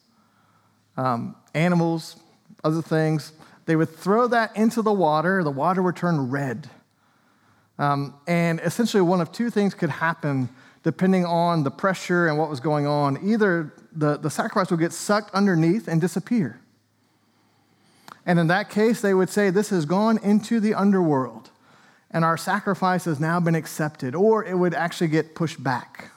um, 0.98 1.36
animals, 1.54 2.16
other 2.64 2.82
things. 2.82 3.32
They 3.68 3.75
would 3.75 3.90
throw 3.90 4.28
that 4.30 4.56
into 4.58 4.82
the 4.82 4.92
water, 4.92 5.44
the 5.44 5.52
water 5.52 5.84
would 5.84 5.96
turn 5.96 6.32
red. 6.32 6.68
Um, 7.78 8.16
and 8.25 8.60
essentially, 8.62 9.02
one 9.02 9.22
of 9.22 9.32
two 9.32 9.52
things 9.52 9.75
could 9.75 9.92
happen 9.92 10.50
depending 10.82 11.25
on 11.25 11.64
the 11.64 11.70
pressure 11.70 12.28
and 12.28 12.40
what 12.40 12.50
was 12.50 12.60
going 12.60 12.88
on. 12.88 13.20
Either 13.24 13.72
the, 13.92 14.18
the 14.18 14.32
sacrifice 14.32 14.72
would 14.72 14.80
get 14.80 14.94
sucked 14.94 15.32
underneath 15.36 15.88
and 15.88 16.02
disappear. 16.02 16.60
And 18.25 18.40
in 18.40 18.48
that 18.48 18.72
case, 18.72 19.00
they 19.00 19.14
would 19.14 19.30
say, 19.30 19.52
This 19.52 19.70
has 19.70 19.86
gone 19.86 20.18
into 20.24 20.60
the 20.60 20.74
underworld, 20.74 21.52
and 22.12 22.24
our 22.24 22.38
sacrifice 22.38 23.06
has 23.06 23.20
now 23.20 23.40
been 23.40 23.56
accepted. 23.56 24.16
Or 24.16 24.44
it 24.46 24.58
would 24.58 24.74
actually 24.74 25.08
get 25.08 25.36
pushed 25.36 25.62
back. 25.64 26.12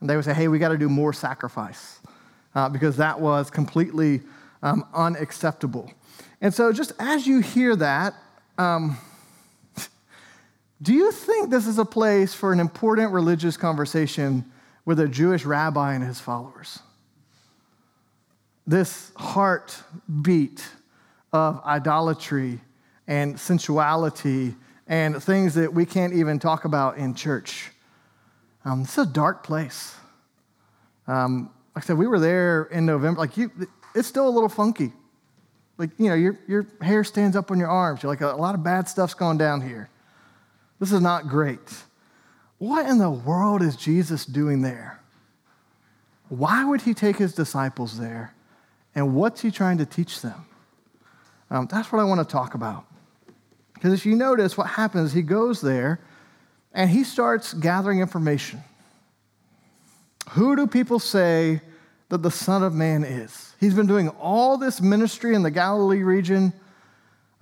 And 0.00 0.08
they 0.08 0.16
would 0.16 0.24
say, 0.24 0.34
Hey, 0.34 0.48
we 0.48 0.58
got 0.58 0.68
to 0.68 0.78
do 0.78 0.88
more 0.88 1.12
sacrifice, 1.12 1.98
uh, 2.54 2.68
because 2.68 2.96
that 2.98 3.20
was 3.20 3.50
completely 3.50 4.22
um, 4.62 4.84
unacceptable. 4.94 5.90
And 6.40 6.52
so, 6.52 6.72
just 6.72 6.92
as 6.98 7.26
you 7.26 7.40
hear 7.40 7.74
that, 7.76 8.14
um, 8.58 8.98
do 10.82 10.92
you 10.92 11.12
think 11.12 11.50
this 11.50 11.66
is 11.66 11.78
a 11.78 11.84
place 11.84 12.34
for 12.34 12.52
an 12.52 12.60
important 12.60 13.12
religious 13.12 13.56
conversation 13.56 14.44
with 14.84 15.00
a 15.00 15.08
Jewish 15.08 15.44
rabbi 15.44 15.94
and 15.94 16.04
his 16.04 16.20
followers? 16.20 16.80
This 18.66 19.12
heartbeat 19.16 20.66
of 21.32 21.62
idolatry 21.64 22.60
and 23.06 23.38
sensuality 23.38 24.54
and 24.86 25.22
things 25.22 25.54
that 25.54 25.72
we 25.72 25.86
can't 25.86 26.12
even 26.12 26.38
talk 26.38 26.64
about 26.64 26.98
in 26.98 27.14
church. 27.14 27.70
Um, 28.64 28.82
this 28.82 28.98
is 28.98 29.06
a 29.06 29.10
dark 29.10 29.44
place. 29.44 29.94
Um, 31.06 31.50
like 31.74 31.84
I 31.84 31.86
said, 31.86 31.98
we 31.98 32.06
were 32.06 32.20
there 32.20 32.64
in 32.64 32.86
November. 32.86 33.20
Like 33.20 33.36
you, 33.36 33.50
it's 33.94 34.08
still 34.08 34.28
a 34.28 34.30
little 34.30 34.48
funky. 34.48 34.92
Like, 35.76 35.90
you 35.98 36.08
know, 36.08 36.14
your, 36.14 36.38
your 36.46 36.66
hair 36.80 37.02
stands 37.02 37.36
up 37.36 37.50
on 37.50 37.58
your 37.58 37.68
arms. 37.68 38.02
You're 38.02 38.12
like, 38.12 38.20
a, 38.20 38.32
a 38.32 38.36
lot 38.36 38.54
of 38.54 38.62
bad 38.62 38.88
stuff's 38.88 39.14
going 39.14 39.38
down 39.38 39.60
here. 39.60 39.88
This 40.78 40.92
is 40.92 41.00
not 41.00 41.28
great. 41.28 41.58
What 42.58 42.86
in 42.86 42.98
the 42.98 43.10
world 43.10 43.62
is 43.62 43.76
Jesus 43.76 44.24
doing 44.24 44.62
there? 44.62 45.00
Why 46.28 46.64
would 46.64 46.82
he 46.82 46.94
take 46.94 47.16
his 47.16 47.34
disciples 47.34 47.98
there? 47.98 48.34
And 48.94 49.14
what's 49.14 49.40
he 49.40 49.50
trying 49.50 49.78
to 49.78 49.86
teach 49.86 50.22
them? 50.22 50.46
Um, 51.50 51.68
that's 51.70 51.92
what 51.92 52.00
I 52.00 52.04
want 52.04 52.26
to 52.26 52.32
talk 52.32 52.54
about. 52.54 52.86
Because 53.84 53.98
if 54.00 54.06
you 54.06 54.16
notice, 54.16 54.56
what 54.56 54.68
happens, 54.68 55.12
he 55.12 55.20
goes 55.20 55.60
there 55.60 56.00
and 56.72 56.88
he 56.88 57.04
starts 57.04 57.52
gathering 57.52 58.00
information. 58.00 58.64
Who 60.30 60.56
do 60.56 60.66
people 60.66 60.98
say 60.98 61.60
that 62.08 62.22
the 62.22 62.30
Son 62.30 62.62
of 62.62 62.72
Man 62.72 63.04
is? 63.04 63.54
He's 63.60 63.74
been 63.74 63.86
doing 63.86 64.08
all 64.08 64.56
this 64.56 64.80
ministry 64.80 65.34
in 65.34 65.42
the 65.42 65.50
Galilee 65.50 66.02
region. 66.02 66.54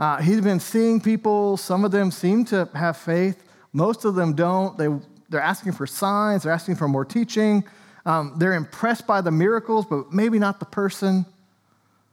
Uh, 0.00 0.16
he's 0.16 0.40
been 0.40 0.58
seeing 0.58 1.00
people. 1.00 1.56
Some 1.58 1.84
of 1.84 1.92
them 1.92 2.10
seem 2.10 2.44
to 2.46 2.68
have 2.74 2.96
faith, 2.96 3.40
most 3.72 4.04
of 4.04 4.16
them 4.16 4.34
don't. 4.34 4.76
They, 4.76 4.88
they're 5.28 5.40
asking 5.40 5.74
for 5.74 5.86
signs, 5.86 6.42
they're 6.42 6.52
asking 6.52 6.74
for 6.74 6.88
more 6.88 7.04
teaching. 7.04 7.62
Um, 8.04 8.34
they're 8.36 8.54
impressed 8.54 9.06
by 9.06 9.20
the 9.20 9.30
miracles, 9.30 9.86
but 9.88 10.12
maybe 10.12 10.40
not 10.40 10.58
the 10.58 10.66
person. 10.66 11.24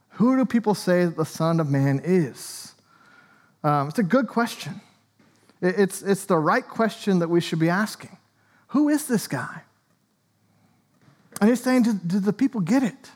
Who 0.10 0.36
do 0.36 0.46
people 0.46 0.76
say 0.76 1.06
that 1.06 1.18
the 1.18 1.26
Son 1.26 1.60
of 1.60 1.68
Man 1.72 2.00
is? 2.04 2.69
Um, 3.64 3.90
it's 3.90 4.00
a 4.00 4.04
good 4.04 4.28
question. 4.28 4.82
It's, 5.62 6.02
it's 6.02 6.26
the 6.26 6.38
right 6.38 6.66
question 6.66 7.20
that 7.20 7.30
we 7.30 7.42
should 7.42 7.60
be 7.60 7.70
asking. 7.70 8.18
Who 8.68 8.90
is 8.90 9.08
this 9.08 9.28
guy? 9.28 9.64
And 11.42 11.50
he's 11.50 11.62
saying, 11.62 11.84
do, 11.84 11.94
do 11.94 12.20
the 12.20 12.34
people 12.34 12.62
get 12.62 12.84
it? 12.84 13.12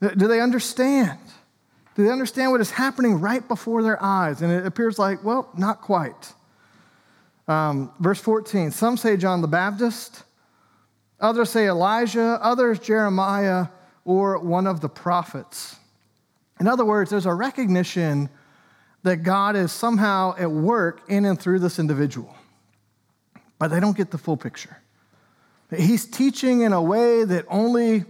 Do 0.00 0.28
they 0.28 0.40
understand? 0.40 1.18
Do 1.96 2.04
they 2.04 2.10
understand 2.10 2.52
what 2.52 2.60
is 2.60 2.70
happening 2.70 3.20
right 3.20 3.46
before 3.46 3.82
their 3.82 4.02
eyes? 4.02 4.42
And 4.42 4.52
it 4.52 4.64
appears 4.64 4.98
like, 4.98 5.24
well, 5.24 5.50
not 5.56 5.80
quite. 5.80 6.32
Um, 7.48 7.92
verse 7.98 8.20
14 8.20 8.70
Some 8.70 8.96
say 8.96 9.16
John 9.16 9.42
the 9.42 9.48
Baptist, 9.48 10.22
others 11.18 11.50
say 11.50 11.66
Elijah, 11.66 12.38
others 12.40 12.78
Jeremiah, 12.78 13.66
or 14.04 14.38
one 14.38 14.66
of 14.66 14.80
the 14.80 14.88
prophets. 14.88 15.76
In 16.60 16.68
other 16.68 16.84
words, 16.84 17.10
there's 17.10 17.26
a 17.26 17.34
recognition 17.34 18.28
that 19.02 19.18
God 19.18 19.56
is 19.56 19.72
somehow 19.72 20.34
at 20.38 20.50
work 20.50 21.02
in 21.08 21.24
and 21.24 21.40
through 21.40 21.60
this 21.60 21.78
individual, 21.78 22.34
but 23.58 23.68
they 23.68 23.80
don't 23.80 23.96
get 23.96 24.10
the 24.10 24.18
full 24.18 24.36
picture. 24.36 24.78
He's 25.74 26.06
teaching 26.06 26.62
in 26.62 26.72
a 26.72 26.82
way 26.82 27.24
that 27.24 27.44
only 27.48 28.04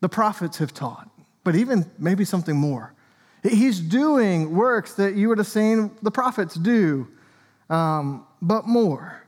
the 0.00 0.08
prophets 0.08 0.58
have 0.58 0.72
taught, 0.72 1.08
but 1.44 1.54
even 1.56 1.90
maybe 1.98 2.24
something 2.24 2.56
more. 2.56 2.94
He's 3.42 3.80
doing 3.80 4.54
works 4.54 4.94
that 4.94 5.14
you 5.14 5.28
would 5.28 5.38
have 5.38 5.48
seen 5.48 5.90
the 6.00 6.12
prophets 6.12 6.54
do, 6.54 7.08
um, 7.68 8.24
but 8.40 8.66
more. 8.66 9.24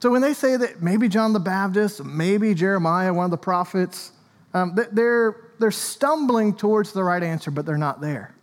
So 0.00 0.10
when 0.10 0.20
they 0.22 0.34
say 0.34 0.56
that 0.56 0.82
maybe 0.82 1.08
John 1.08 1.32
the 1.32 1.40
Baptist, 1.40 2.04
maybe 2.04 2.54
Jeremiah, 2.54 3.12
one 3.12 3.24
of 3.24 3.30
the 3.30 3.38
prophets, 3.38 4.12
um, 4.52 4.76
they're, 4.92 5.36
they're 5.58 5.70
stumbling 5.70 6.54
towards 6.54 6.92
the 6.92 7.04
right 7.04 7.22
answer, 7.22 7.50
but 7.50 7.64
they're 7.64 7.78
not 7.78 8.00
there. 8.00 8.34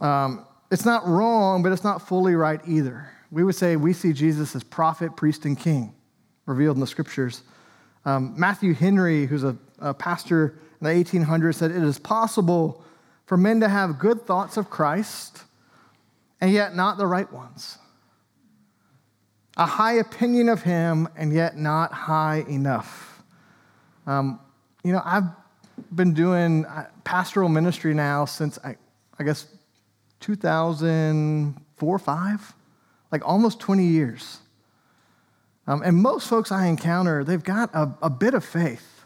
Um, 0.00 0.46
it's 0.70 0.84
not 0.84 1.06
wrong, 1.06 1.62
but 1.62 1.72
it's 1.72 1.84
not 1.84 2.06
fully 2.06 2.34
right 2.34 2.60
either. 2.66 3.08
We 3.30 3.44
would 3.44 3.54
say 3.54 3.76
we 3.76 3.92
see 3.92 4.12
Jesus 4.12 4.54
as 4.54 4.62
prophet, 4.62 5.16
priest, 5.16 5.44
and 5.44 5.58
king 5.58 5.94
revealed 6.46 6.76
in 6.76 6.80
the 6.80 6.86
scriptures. 6.86 7.42
Um, 8.04 8.34
Matthew 8.36 8.74
Henry, 8.74 9.26
who's 9.26 9.44
a, 9.44 9.56
a 9.78 9.94
pastor 9.94 10.58
in 10.80 10.86
the 10.86 10.90
1800s, 10.90 11.54
said 11.54 11.70
it 11.70 11.82
is 11.82 11.98
possible 11.98 12.84
for 13.26 13.36
men 13.36 13.60
to 13.60 13.68
have 13.68 13.98
good 13.98 14.22
thoughts 14.22 14.56
of 14.56 14.68
Christ 14.68 15.42
and 16.40 16.52
yet 16.52 16.76
not 16.76 16.98
the 16.98 17.06
right 17.06 17.30
ones. 17.32 17.78
A 19.56 19.66
high 19.66 19.94
opinion 19.94 20.48
of 20.48 20.62
him 20.62 21.08
and 21.16 21.32
yet 21.32 21.56
not 21.56 21.92
high 21.92 22.44
enough. 22.48 23.22
Um, 24.06 24.40
you 24.82 24.92
know, 24.92 25.00
I've 25.04 25.24
been 25.94 26.12
doing 26.12 26.66
uh, 26.66 26.88
pastoral 27.04 27.48
ministry 27.48 27.94
now 27.94 28.24
since 28.26 28.58
I, 28.62 28.76
I 29.18 29.24
guess 29.24 29.46
2004, 30.24 31.98
five, 31.98 32.54
like 33.12 33.28
almost 33.28 33.60
20 33.60 33.84
years. 33.84 34.38
Um, 35.66 35.82
and 35.82 35.98
most 35.98 36.28
folks 36.28 36.50
I 36.50 36.66
encounter, 36.66 37.24
they've 37.24 37.44
got 37.44 37.74
a, 37.74 37.92
a 38.00 38.08
bit 38.08 38.32
of 38.32 38.42
faith. 38.42 39.04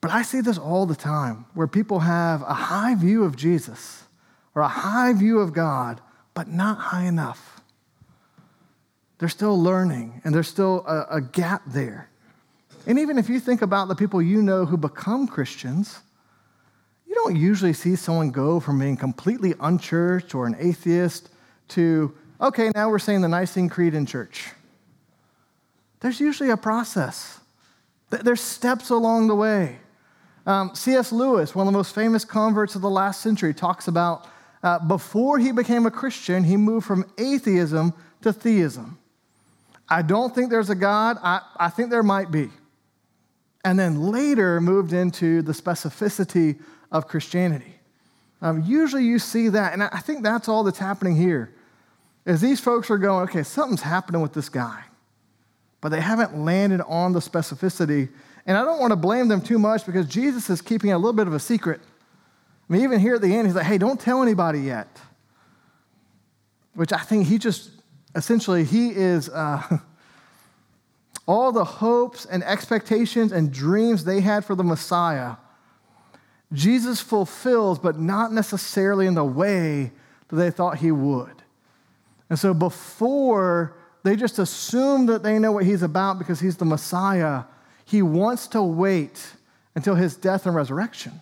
But 0.00 0.12
I 0.12 0.22
see 0.22 0.40
this 0.40 0.58
all 0.58 0.86
the 0.86 0.94
time 0.94 1.44
where 1.54 1.66
people 1.66 2.00
have 2.00 2.42
a 2.42 2.54
high 2.54 2.94
view 2.94 3.24
of 3.24 3.36
Jesus 3.36 4.04
or 4.54 4.62
a 4.62 4.68
high 4.68 5.12
view 5.12 5.40
of 5.40 5.52
God, 5.52 6.00
but 6.34 6.46
not 6.46 6.78
high 6.78 7.04
enough. 7.04 7.60
They're 9.18 9.28
still 9.28 9.60
learning 9.60 10.22
and 10.24 10.32
there's 10.32 10.48
still 10.48 10.84
a, 10.86 11.16
a 11.16 11.20
gap 11.20 11.62
there. 11.66 12.08
And 12.86 12.98
even 12.98 13.18
if 13.18 13.28
you 13.28 13.40
think 13.40 13.60
about 13.60 13.88
the 13.88 13.96
people 13.96 14.22
you 14.22 14.40
know 14.40 14.64
who 14.64 14.76
become 14.76 15.26
Christians, 15.26 15.98
you 17.10 17.16
don't 17.16 17.34
usually 17.34 17.72
see 17.72 17.96
someone 17.96 18.30
go 18.30 18.60
from 18.60 18.78
being 18.78 18.96
completely 18.96 19.52
unchurched 19.58 20.32
or 20.32 20.46
an 20.46 20.54
atheist 20.60 21.28
to, 21.68 22.14
okay, 22.40 22.70
now 22.72 22.88
we're 22.88 23.00
saying 23.00 23.20
the 23.20 23.28
Nicene 23.28 23.68
Creed 23.68 23.94
in 23.94 24.06
church. 24.06 24.52
There's 25.98 26.20
usually 26.20 26.50
a 26.50 26.56
process, 26.56 27.40
there's 28.10 28.40
steps 28.40 28.90
along 28.90 29.26
the 29.26 29.34
way. 29.34 29.80
Um, 30.46 30.70
C.S. 30.74 31.10
Lewis, 31.12 31.52
one 31.52 31.66
of 31.66 31.72
the 31.72 31.76
most 31.76 31.94
famous 31.94 32.24
converts 32.24 32.76
of 32.76 32.80
the 32.80 32.88
last 32.88 33.20
century, 33.20 33.52
talks 33.52 33.88
about 33.88 34.26
uh, 34.62 34.78
before 34.78 35.38
he 35.38 35.50
became 35.50 35.86
a 35.86 35.90
Christian, 35.90 36.44
he 36.44 36.56
moved 36.56 36.86
from 36.86 37.04
atheism 37.18 37.92
to 38.22 38.32
theism. 38.32 38.98
I 39.88 40.02
don't 40.02 40.32
think 40.32 40.50
there's 40.50 40.70
a 40.70 40.76
God, 40.76 41.18
I, 41.22 41.40
I 41.56 41.70
think 41.70 41.90
there 41.90 42.04
might 42.04 42.30
be 42.30 42.50
and 43.64 43.78
then 43.78 44.00
later 44.00 44.60
moved 44.60 44.92
into 44.92 45.42
the 45.42 45.52
specificity 45.52 46.58
of 46.90 47.06
Christianity. 47.06 47.74
Um, 48.42 48.62
usually 48.64 49.04
you 49.04 49.18
see 49.18 49.48
that, 49.50 49.72
and 49.72 49.82
I 49.82 49.98
think 49.98 50.22
that's 50.22 50.48
all 50.48 50.64
that's 50.64 50.78
happening 50.78 51.16
here. 51.16 51.52
Is 52.26 52.40
these 52.40 52.60
folks 52.60 52.90
are 52.90 52.98
going, 52.98 53.28
okay, 53.28 53.42
something's 53.42 53.82
happening 53.82 54.20
with 54.20 54.32
this 54.32 54.48
guy, 54.48 54.82
but 55.80 55.90
they 55.90 56.00
haven't 56.00 56.36
landed 56.36 56.80
on 56.82 57.12
the 57.12 57.20
specificity. 57.20 58.08
And 58.46 58.56
I 58.56 58.64
don't 58.64 58.78
want 58.78 58.92
to 58.92 58.96
blame 58.96 59.28
them 59.28 59.40
too 59.40 59.58
much 59.58 59.86
because 59.86 60.06
Jesus 60.06 60.50
is 60.50 60.60
keeping 60.60 60.92
a 60.92 60.98
little 60.98 61.12
bit 61.12 61.26
of 61.26 61.34
a 61.34 61.40
secret. 61.40 61.80
I 62.68 62.72
mean, 62.72 62.82
even 62.82 63.00
here 63.00 63.16
at 63.16 63.22
the 63.22 63.34
end, 63.34 63.46
he's 63.46 63.56
like, 63.56 63.66
hey, 63.66 63.78
don't 63.78 64.00
tell 64.00 64.22
anybody 64.22 64.60
yet. 64.60 64.88
Which 66.74 66.92
I 66.92 66.98
think 66.98 67.26
he 67.26 67.38
just, 67.38 67.70
essentially, 68.14 68.64
he 68.64 68.90
is, 68.90 69.28
uh, 69.28 69.78
all 71.26 71.52
the 71.52 71.64
hopes 71.64 72.26
and 72.26 72.42
expectations 72.42 73.32
and 73.32 73.52
dreams 73.52 74.04
they 74.04 74.20
had 74.20 74.44
for 74.44 74.54
the 74.54 74.64
Messiah, 74.64 75.36
Jesus 76.52 77.00
fulfills, 77.00 77.78
but 77.78 77.98
not 77.98 78.32
necessarily 78.32 79.06
in 79.06 79.14
the 79.14 79.24
way 79.24 79.92
that 80.28 80.36
they 80.36 80.50
thought 80.50 80.78
he 80.78 80.90
would. 80.90 81.42
And 82.28 82.38
so 82.38 82.54
before 82.54 83.76
they 84.02 84.16
just 84.16 84.38
assume 84.38 85.06
that 85.06 85.22
they 85.22 85.38
know 85.38 85.52
what 85.52 85.64
he's 85.64 85.82
about 85.82 86.18
because 86.18 86.40
he's 86.40 86.56
the 86.56 86.64
Messiah, 86.64 87.44
he 87.84 88.02
wants 88.02 88.46
to 88.48 88.62
wait 88.62 89.34
until 89.74 89.94
his 89.94 90.16
death 90.16 90.46
and 90.46 90.54
resurrection 90.54 91.20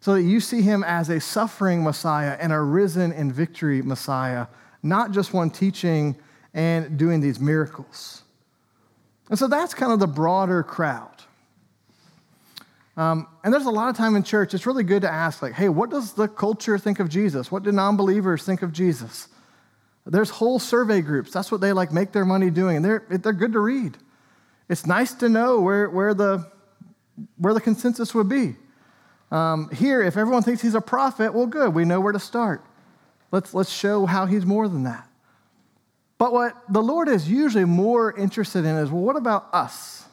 so 0.00 0.14
that 0.14 0.22
you 0.22 0.40
see 0.40 0.62
him 0.62 0.82
as 0.82 1.08
a 1.08 1.20
suffering 1.20 1.84
Messiah 1.84 2.36
and 2.40 2.52
a 2.52 2.60
risen 2.60 3.12
in 3.12 3.32
victory 3.32 3.82
Messiah, 3.82 4.48
not 4.82 5.12
just 5.12 5.32
one 5.32 5.48
teaching 5.48 6.16
and 6.54 6.98
doing 6.98 7.20
these 7.20 7.38
miracles. 7.38 8.22
And 9.30 9.38
so 9.38 9.46
that's 9.46 9.74
kind 9.74 9.92
of 9.92 10.00
the 10.00 10.08
broader 10.08 10.64
crowd. 10.64 11.11
Um, 12.96 13.26
and 13.42 13.52
there's 13.52 13.64
a 13.64 13.70
lot 13.70 13.88
of 13.88 13.96
time 13.96 14.16
in 14.16 14.22
church, 14.22 14.52
it's 14.52 14.66
really 14.66 14.84
good 14.84 15.02
to 15.02 15.10
ask, 15.10 15.40
like, 15.40 15.54
hey, 15.54 15.68
what 15.68 15.90
does 15.90 16.12
the 16.12 16.28
culture 16.28 16.78
think 16.78 17.00
of 17.00 17.08
Jesus? 17.08 17.50
What 17.50 17.62
do 17.62 17.72
non 17.72 17.96
believers 17.96 18.44
think 18.44 18.62
of 18.62 18.72
Jesus? 18.72 19.28
There's 20.04 20.30
whole 20.30 20.58
survey 20.58 21.00
groups. 21.00 21.30
That's 21.32 21.50
what 21.50 21.60
they 21.60 21.72
like 21.72 21.92
make 21.92 22.12
their 22.12 22.24
money 22.24 22.50
doing, 22.50 22.76
and 22.76 22.84
they're, 22.84 23.04
they're 23.08 23.32
good 23.32 23.52
to 23.52 23.60
read. 23.60 23.96
It's 24.68 24.86
nice 24.86 25.14
to 25.14 25.28
know 25.28 25.60
where, 25.60 25.88
where, 25.88 26.12
the, 26.12 26.50
where 27.36 27.54
the 27.54 27.60
consensus 27.60 28.14
would 28.14 28.28
be. 28.28 28.56
Um, 29.30 29.70
here, 29.70 30.02
if 30.02 30.16
everyone 30.16 30.42
thinks 30.42 30.60
he's 30.60 30.74
a 30.74 30.80
prophet, 30.80 31.32
well, 31.32 31.46
good. 31.46 31.74
We 31.74 31.84
know 31.84 32.00
where 32.00 32.12
to 32.12 32.20
start. 32.20 32.62
Let's, 33.30 33.54
let's 33.54 33.72
show 33.72 34.04
how 34.04 34.26
he's 34.26 34.44
more 34.44 34.68
than 34.68 34.82
that. 34.82 35.08
But 36.18 36.32
what 36.32 36.54
the 36.68 36.82
Lord 36.82 37.08
is 37.08 37.28
usually 37.28 37.64
more 37.64 38.16
interested 38.16 38.64
in 38.64 38.76
is 38.76 38.90
well, 38.90 39.02
what 39.02 39.16
about 39.16 39.48
us? 39.52 40.04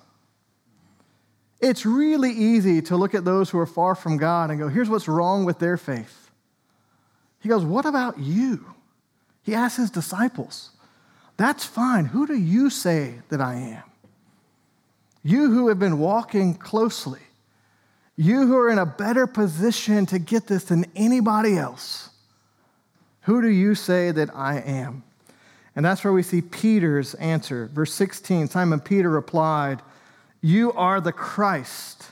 It's 1.61 1.85
really 1.85 2.31
easy 2.31 2.81
to 2.83 2.95
look 2.95 3.13
at 3.13 3.25
those 3.25 3.49
who 3.49 3.59
are 3.59 3.65
far 3.65 3.95
from 3.95 4.17
God 4.17 4.49
and 4.49 4.59
go, 4.59 4.69
here's 4.69 4.89
what's 4.89 5.07
wrong 5.07 5.43
with 5.45 5.59
their 5.59 5.77
faith. 5.77 6.31
He 7.41 7.49
goes, 7.49 7.63
what 7.63 7.85
about 7.85 8.19
you? 8.19 8.73
He 9.43 9.55
asks 9.55 9.77
his 9.77 9.91
disciples, 9.91 10.71
that's 11.37 11.65
fine. 11.65 12.05
Who 12.05 12.27
do 12.27 12.35
you 12.35 12.69
say 12.69 13.15
that 13.29 13.41
I 13.41 13.55
am? 13.55 13.83
You 15.23 15.51
who 15.51 15.67
have 15.67 15.79
been 15.79 15.99
walking 15.99 16.53
closely, 16.55 17.21
you 18.15 18.47
who 18.47 18.57
are 18.57 18.69
in 18.69 18.79
a 18.79 18.85
better 18.85 19.27
position 19.27 20.05
to 20.07 20.19
get 20.19 20.47
this 20.47 20.65
than 20.65 20.85
anybody 20.95 21.57
else, 21.57 22.09
who 23.21 23.41
do 23.41 23.49
you 23.49 23.75
say 23.75 24.11
that 24.11 24.35
I 24.35 24.59
am? 24.59 25.03
And 25.75 25.85
that's 25.85 26.03
where 26.03 26.13
we 26.13 26.23
see 26.23 26.41
Peter's 26.41 27.13
answer. 27.15 27.69
Verse 27.73 27.93
16 27.93 28.47
Simon 28.47 28.79
Peter 28.79 29.09
replied, 29.09 29.81
You 30.41 30.71
are 30.73 31.01
the 31.01 31.11
Christ, 31.11 32.11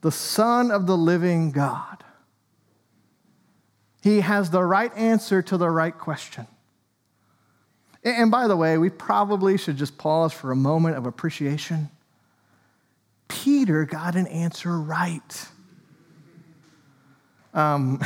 the 0.00 0.10
Son 0.10 0.70
of 0.70 0.86
the 0.86 0.96
living 0.96 1.50
God. 1.50 2.04
He 4.02 4.20
has 4.20 4.50
the 4.50 4.62
right 4.62 4.94
answer 4.96 5.40
to 5.42 5.56
the 5.56 5.70
right 5.70 5.96
question. 5.96 6.46
And 8.04 8.30
by 8.30 8.48
the 8.48 8.56
way, 8.56 8.76
we 8.76 8.90
probably 8.90 9.56
should 9.56 9.78
just 9.78 9.96
pause 9.96 10.32
for 10.32 10.52
a 10.52 10.56
moment 10.56 10.96
of 10.96 11.06
appreciation. 11.06 11.88
Peter 13.28 13.86
got 13.86 14.14
an 14.14 14.26
answer 14.26 14.78
right. 14.78 15.48
Um, 17.54 18.02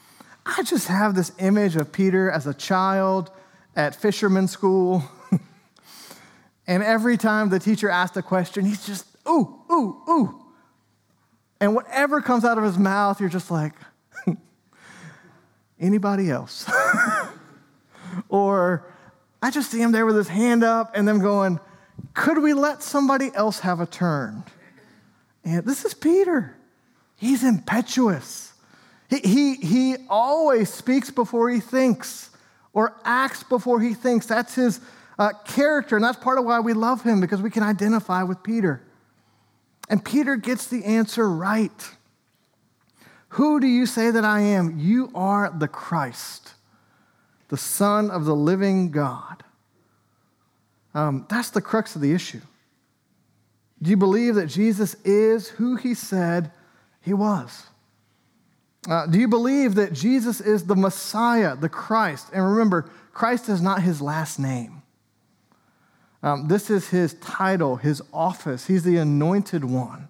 I 0.46 0.62
just 0.62 0.86
have 0.86 1.14
this 1.14 1.32
image 1.38 1.74
of 1.76 1.90
Peter 1.90 2.30
as 2.30 2.46
a 2.46 2.54
child 2.54 3.30
at 3.74 3.94
fisherman 3.94 4.46
school. 4.46 5.02
And 6.70 6.84
every 6.84 7.16
time 7.16 7.48
the 7.48 7.58
teacher 7.58 7.90
asked 7.90 8.16
a 8.16 8.22
question, 8.22 8.64
he's 8.64 8.86
just, 8.86 9.04
ooh, 9.28 9.60
ooh, 9.72 10.02
ooh. 10.08 10.44
And 11.60 11.74
whatever 11.74 12.20
comes 12.20 12.44
out 12.44 12.58
of 12.58 12.62
his 12.64 12.78
mouth, 12.78 13.18
you're 13.18 13.28
just 13.28 13.50
like, 13.50 13.72
anybody 15.80 16.30
else? 16.30 16.70
or 18.28 18.86
I 19.42 19.50
just 19.50 19.72
see 19.72 19.82
him 19.82 19.90
there 19.90 20.06
with 20.06 20.14
his 20.14 20.28
hand 20.28 20.62
up 20.62 20.92
and 20.94 21.08
them 21.08 21.18
going, 21.18 21.58
could 22.14 22.38
we 22.38 22.54
let 22.54 22.84
somebody 22.84 23.32
else 23.34 23.58
have 23.58 23.80
a 23.80 23.86
turn? 23.86 24.44
And 25.44 25.64
this 25.64 25.84
is 25.84 25.92
Peter. 25.92 26.54
He's 27.16 27.42
impetuous. 27.42 28.52
He, 29.08 29.18
he, 29.18 29.54
he 29.56 29.96
always 30.08 30.72
speaks 30.72 31.10
before 31.10 31.50
he 31.50 31.58
thinks 31.58 32.30
or 32.72 32.94
acts 33.04 33.42
before 33.42 33.80
he 33.80 33.92
thinks. 33.92 34.26
That's 34.26 34.54
his 34.54 34.80
uh, 35.20 35.34
character, 35.44 35.96
and 35.96 36.04
that's 36.04 36.18
part 36.18 36.38
of 36.38 36.46
why 36.46 36.60
we 36.60 36.72
love 36.72 37.02
him 37.02 37.20
because 37.20 37.42
we 37.42 37.50
can 37.50 37.62
identify 37.62 38.22
with 38.22 38.42
Peter. 38.42 38.82
And 39.90 40.02
Peter 40.02 40.34
gets 40.34 40.66
the 40.66 40.82
answer 40.82 41.28
right. 41.28 41.90
Who 43.34 43.60
do 43.60 43.66
you 43.66 43.84
say 43.84 44.10
that 44.10 44.24
I 44.24 44.40
am? 44.40 44.78
You 44.78 45.10
are 45.14 45.52
the 45.56 45.68
Christ, 45.68 46.54
the 47.48 47.58
Son 47.58 48.10
of 48.10 48.24
the 48.24 48.34
living 48.34 48.90
God. 48.90 49.44
Um, 50.94 51.26
that's 51.28 51.50
the 51.50 51.60
crux 51.60 51.94
of 51.94 52.00
the 52.00 52.14
issue. 52.14 52.40
Do 53.82 53.90
you 53.90 53.98
believe 53.98 54.36
that 54.36 54.46
Jesus 54.46 54.94
is 55.04 55.48
who 55.48 55.76
he 55.76 55.92
said 55.92 56.50
he 57.02 57.12
was? 57.12 57.66
Uh, 58.88 59.06
do 59.06 59.18
you 59.18 59.28
believe 59.28 59.74
that 59.74 59.92
Jesus 59.92 60.40
is 60.40 60.64
the 60.64 60.76
Messiah, 60.76 61.56
the 61.56 61.68
Christ? 61.68 62.28
And 62.32 62.42
remember, 62.42 62.90
Christ 63.12 63.50
is 63.50 63.60
not 63.60 63.82
his 63.82 64.00
last 64.00 64.38
name. 64.38 64.79
Um, 66.22 66.48
this 66.48 66.70
is 66.70 66.88
his 66.88 67.14
title, 67.14 67.76
his 67.76 68.02
office. 68.12 68.66
He's 68.66 68.82
the 68.82 68.98
anointed 68.98 69.64
one. 69.64 70.08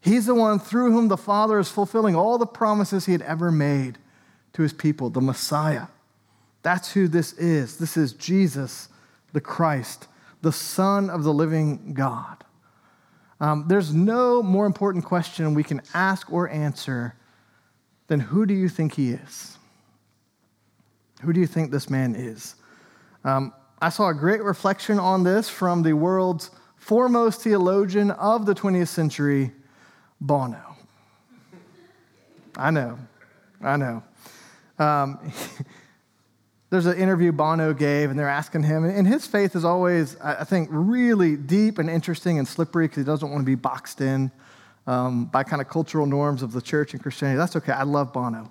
He's 0.00 0.26
the 0.26 0.34
one 0.34 0.58
through 0.58 0.92
whom 0.92 1.08
the 1.08 1.16
Father 1.16 1.58
is 1.58 1.70
fulfilling 1.70 2.16
all 2.16 2.38
the 2.38 2.46
promises 2.46 3.06
he 3.06 3.12
had 3.12 3.22
ever 3.22 3.52
made 3.52 3.98
to 4.54 4.62
his 4.62 4.72
people, 4.72 5.10
the 5.10 5.20
Messiah. 5.20 5.88
That's 6.62 6.92
who 6.92 7.08
this 7.08 7.32
is. 7.34 7.76
This 7.78 7.96
is 7.96 8.12
Jesus, 8.12 8.88
the 9.32 9.40
Christ, 9.40 10.08
the 10.40 10.52
Son 10.52 11.10
of 11.10 11.24
the 11.24 11.32
living 11.32 11.92
God. 11.92 12.44
Um, 13.40 13.66
there's 13.68 13.92
no 13.92 14.42
more 14.42 14.66
important 14.66 15.04
question 15.04 15.54
we 15.54 15.62
can 15.62 15.82
ask 15.94 16.32
or 16.32 16.48
answer 16.48 17.14
then 18.08 18.20
who 18.20 18.46
do 18.46 18.54
you 18.54 18.68
think 18.68 18.94
he 18.94 19.10
is? 19.10 19.58
Who 21.22 21.32
do 21.32 21.40
you 21.40 21.46
think 21.46 21.70
this 21.70 21.88
man 21.88 22.14
is? 22.14 22.54
Um, 23.22 23.52
I 23.80 23.90
saw 23.90 24.08
a 24.08 24.14
great 24.14 24.42
reflection 24.42 24.98
on 24.98 25.22
this 25.22 25.48
from 25.48 25.82
the 25.82 25.92
world's 25.92 26.50
foremost 26.76 27.42
theologian 27.42 28.10
of 28.10 28.44
the 28.44 28.54
20th 28.54 28.88
century, 28.88 29.52
Bono. 30.20 30.76
I 32.56 32.72
know, 32.72 32.98
I 33.60 33.76
know. 33.76 34.02
Um, 34.80 35.32
there's 36.70 36.86
an 36.86 36.98
interview 36.98 37.30
Bono 37.30 37.72
gave, 37.72 38.10
and 38.10 38.18
they're 38.18 38.28
asking 38.28 38.64
him, 38.64 38.84
and 38.84 39.06
his 39.06 39.28
faith 39.28 39.54
is 39.54 39.64
always, 39.64 40.16
I 40.20 40.42
think, 40.42 40.68
really 40.72 41.36
deep 41.36 41.78
and 41.78 41.88
interesting 41.88 42.38
and 42.38 42.48
slippery 42.48 42.86
because 42.88 42.98
he 42.98 43.04
doesn't 43.04 43.30
want 43.30 43.42
to 43.42 43.46
be 43.46 43.54
boxed 43.54 44.00
in 44.00 44.32
um, 44.88 45.26
by 45.26 45.44
kind 45.44 45.62
of 45.62 45.68
cultural 45.68 46.06
norms 46.06 46.42
of 46.42 46.50
the 46.50 46.60
church 46.60 46.94
and 46.94 47.02
Christianity. 47.02 47.38
That's 47.38 47.54
okay. 47.54 47.72
I 47.72 47.84
love 47.84 48.12
Bono. 48.12 48.50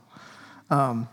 Um, 0.69 1.09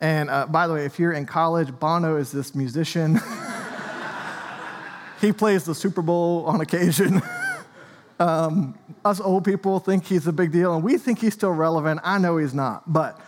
and 0.00 0.28
uh, 0.28 0.46
by 0.46 0.66
the 0.66 0.74
way, 0.74 0.84
if 0.84 0.98
you're 0.98 1.12
in 1.12 1.26
college, 1.26 1.72
Bono 1.78 2.16
is 2.16 2.30
this 2.30 2.54
musician. 2.54 3.18
he 5.20 5.32
plays 5.32 5.64
the 5.64 5.74
Super 5.74 6.02
Bowl 6.02 6.44
on 6.46 6.60
occasion. 6.60 7.22
um, 8.20 8.78
us 9.04 9.20
old 9.20 9.44
people 9.44 9.78
think 9.78 10.04
he's 10.04 10.26
a 10.26 10.32
big 10.32 10.52
deal, 10.52 10.74
and 10.74 10.84
we 10.84 10.98
think 10.98 11.20
he's 11.20 11.34
still 11.34 11.52
relevant. 11.52 12.00
I 12.04 12.18
know 12.18 12.36
he's 12.36 12.54
not, 12.54 12.92
but 12.92 13.20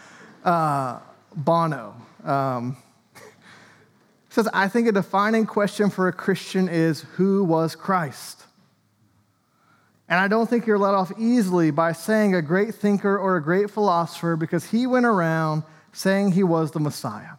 uh, 0.45 0.99
Bono 1.35 1.95
um, 2.25 2.77
says, 4.29 4.49
I 4.53 4.69
think 4.69 4.89
a 4.89 4.93
defining 4.93 5.47
question 5.47 5.89
for 5.89 6.09
a 6.09 6.13
Christian 6.13 6.69
is 6.69 7.03
who 7.17 7.45
was 7.45 7.75
Christ? 7.75 8.45
And 10.11 10.19
I 10.19 10.29
don't 10.29 10.49
think 10.49 10.67
you're 10.67 10.79
let 10.79 10.95
off 10.95 11.13
easily 11.19 11.71
by 11.71 11.93
saying 11.93 12.35
a 12.35 12.41
great 12.41 12.75
thinker 12.75 13.19
or 13.19 13.37
a 13.37 13.43
great 13.43 13.71
philosopher 13.71 14.37
because 14.37 14.65
he 14.65 14.87
went 14.87 15.05
around 15.05 15.65
saying 15.93 16.33
he 16.33 16.43
was 16.43 16.71
the 16.71 16.81
Messiah. 16.81 17.33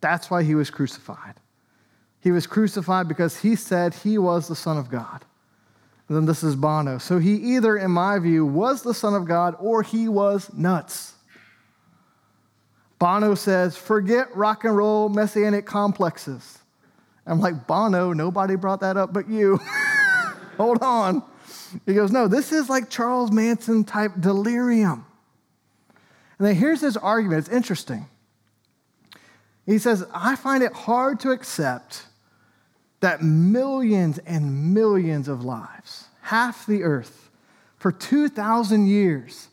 That's 0.00 0.30
why 0.30 0.42
he 0.42 0.54
was 0.54 0.70
crucified. 0.70 1.34
He 2.20 2.30
was 2.30 2.46
crucified 2.46 3.08
because 3.08 3.40
he 3.40 3.56
said 3.56 3.94
he 3.94 4.18
was 4.18 4.48
the 4.48 4.56
Son 4.56 4.78
of 4.78 4.90
God. 4.90 5.24
And 6.08 6.16
then 6.16 6.26
this 6.26 6.42
is 6.42 6.54
Bono. 6.54 6.98
So 6.98 7.18
he 7.18 7.34
either, 7.34 7.76
in 7.76 7.90
my 7.90 8.18
view, 8.18 8.46
was 8.46 8.82
the 8.82 8.94
Son 8.94 9.14
of 9.14 9.24
God 9.24 9.56
or 9.58 9.82
he 9.82 10.08
was 10.08 10.52
nuts. 10.52 11.14
Bono 12.98 13.34
says, 13.34 13.76
forget 13.76 14.34
rock 14.34 14.64
and 14.64 14.76
roll 14.76 15.08
messianic 15.08 15.66
complexes. 15.66 16.58
I'm 17.26 17.40
like, 17.40 17.66
Bono, 17.66 18.12
nobody 18.12 18.56
brought 18.56 18.80
that 18.80 18.96
up 18.96 19.12
but 19.12 19.28
you. 19.28 19.58
Hold 20.56 20.82
on. 20.82 21.22
He 21.84 21.94
goes, 21.94 22.10
no, 22.12 22.28
this 22.28 22.52
is 22.52 22.68
like 22.68 22.88
Charles 22.88 23.30
Manson 23.32 23.84
type 23.84 24.12
delirium. 24.20 25.05
And 26.38 26.46
then 26.46 26.54
here's 26.54 26.80
his 26.80 26.96
argument. 26.96 27.40
It's 27.40 27.48
interesting. 27.48 28.06
He 29.64 29.78
says, 29.78 30.06
I 30.14 30.36
find 30.36 30.62
it 30.62 30.72
hard 30.72 31.20
to 31.20 31.30
accept 31.30 32.06
that 33.00 33.22
millions 33.22 34.18
and 34.18 34.72
millions 34.74 35.28
of 35.28 35.44
lives, 35.44 36.06
half 36.22 36.66
the 36.66 36.82
earth, 36.82 37.30
for 37.76 37.92
2,000 37.92 38.86
years, 38.86 39.48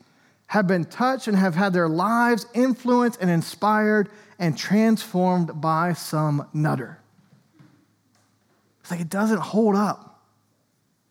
have 0.48 0.68
been 0.68 0.86
touched 0.86 1.28
and 1.28 1.36
have 1.36 1.56
had 1.56 1.74
their 1.74 1.90
lives 1.90 2.46
influenced 2.54 3.20
and 3.20 3.30
inspired 3.30 4.10
and 4.38 4.58
transformed 4.58 5.60
by 5.60 5.94
some 5.94 6.48
nutter. 6.54 7.00
It's 8.82 8.92
like 8.92 9.00
it 9.00 9.10
doesn't 9.10 9.40
hold 9.40 9.76
up 9.76 10.22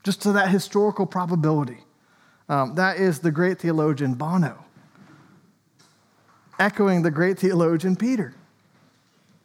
just 0.04 0.22
to 0.22 0.32
that 0.32 0.48
historical 0.48 1.06
probability. 1.06 1.78
Um, 2.48 2.74
that 2.74 2.98
is 2.98 3.20
the 3.20 3.30
great 3.30 3.58
theologian 3.58 4.14
Bono, 4.14 4.64
echoing 6.58 7.02
the 7.02 7.10
great 7.10 7.38
theologian 7.38 7.96
Peter. 7.96 8.34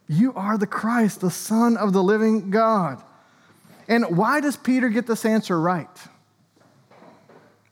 You 0.08 0.32
are 0.34 0.56
the 0.56 0.66
Christ, 0.66 1.20
the 1.20 1.30
Son 1.30 1.76
of 1.76 1.92
the 1.92 2.02
living 2.02 2.50
God. 2.50 3.02
And 3.88 4.16
why 4.16 4.40
does 4.40 4.56
Peter 4.56 4.88
get 4.88 5.06
this 5.06 5.24
answer 5.24 5.60
right? 5.60 5.88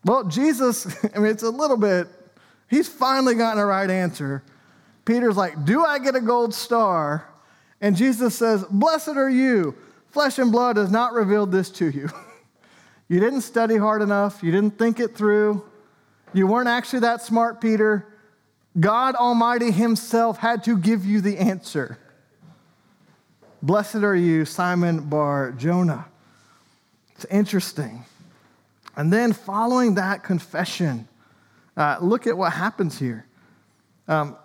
Well, 0.05 0.25
Jesus, 0.25 0.87
I 1.15 1.19
mean, 1.19 1.31
it's 1.31 1.43
a 1.43 1.51
little 1.51 1.77
bit, 1.77 2.09
he's 2.69 2.89
finally 2.89 3.35
gotten 3.35 3.63
a 3.63 3.67
right 3.67 3.91
answer. 3.91 4.43
Peter's 5.05 5.37
like, 5.37 5.65
Do 5.65 5.85
I 5.85 5.99
get 5.99 6.15
a 6.15 6.21
gold 6.21 6.55
star? 6.55 7.29
And 7.81 7.97
Jesus 7.97 8.35
says, 8.35 8.65
Blessed 8.65 9.17
are 9.17 9.31
you. 9.31 9.75
Flesh 10.11 10.39
and 10.39 10.51
blood 10.51 10.77
has 10.77 10.91
not 10.91 11.13
revealed 11.13 11.53
this 11.53 11.71
to 11.73 11.91
you. 11.91 12.09
you 13.09 13.21
didn't 13.21 13.43
study 13.43 13.77
hard 13.77 14.03
enough, 14.03 14.43
you 14.43 14.51
didn't 14.51 14.79
think 14.79 15.01
it 15.01 15.15
through, 15.15 15.65
you 16.33 16.47
weren't 16.47 16.69
actually 16.69 17.01
that 17.01 17.23
smart, 17.23 17.61
Peter. 17.61 18.07
God 18.79 19.15
Almighty 19.15 19.71
Himself 19.71 20.39
had 20.39 20.65
to 20.65 20.77
give 20.77 21.05
you 21.07 21.21
the 21.21 21.39
answer. 21.39 21.99
Blessed 23.63 23.97
are 23.97 24.17
you, 24.17 24.45
Simon 24.45 25.09
Bar 25.09 25.53
Jonah. 25.53 26.07
It's 27.15 27.25
interesting. 27.27 28.05
And 28.97 29.13
then 29.13 29.33
following 29.33 29.95
that 29.95 30.23
confession, 30.23 31.09
uh, 31.77 31.99
look 32.01 32.27
at 32.27 32.37
what 32.37 32.53
happens 32.53 32.99
here. 32.99 33.27
Um, 34.09 34.37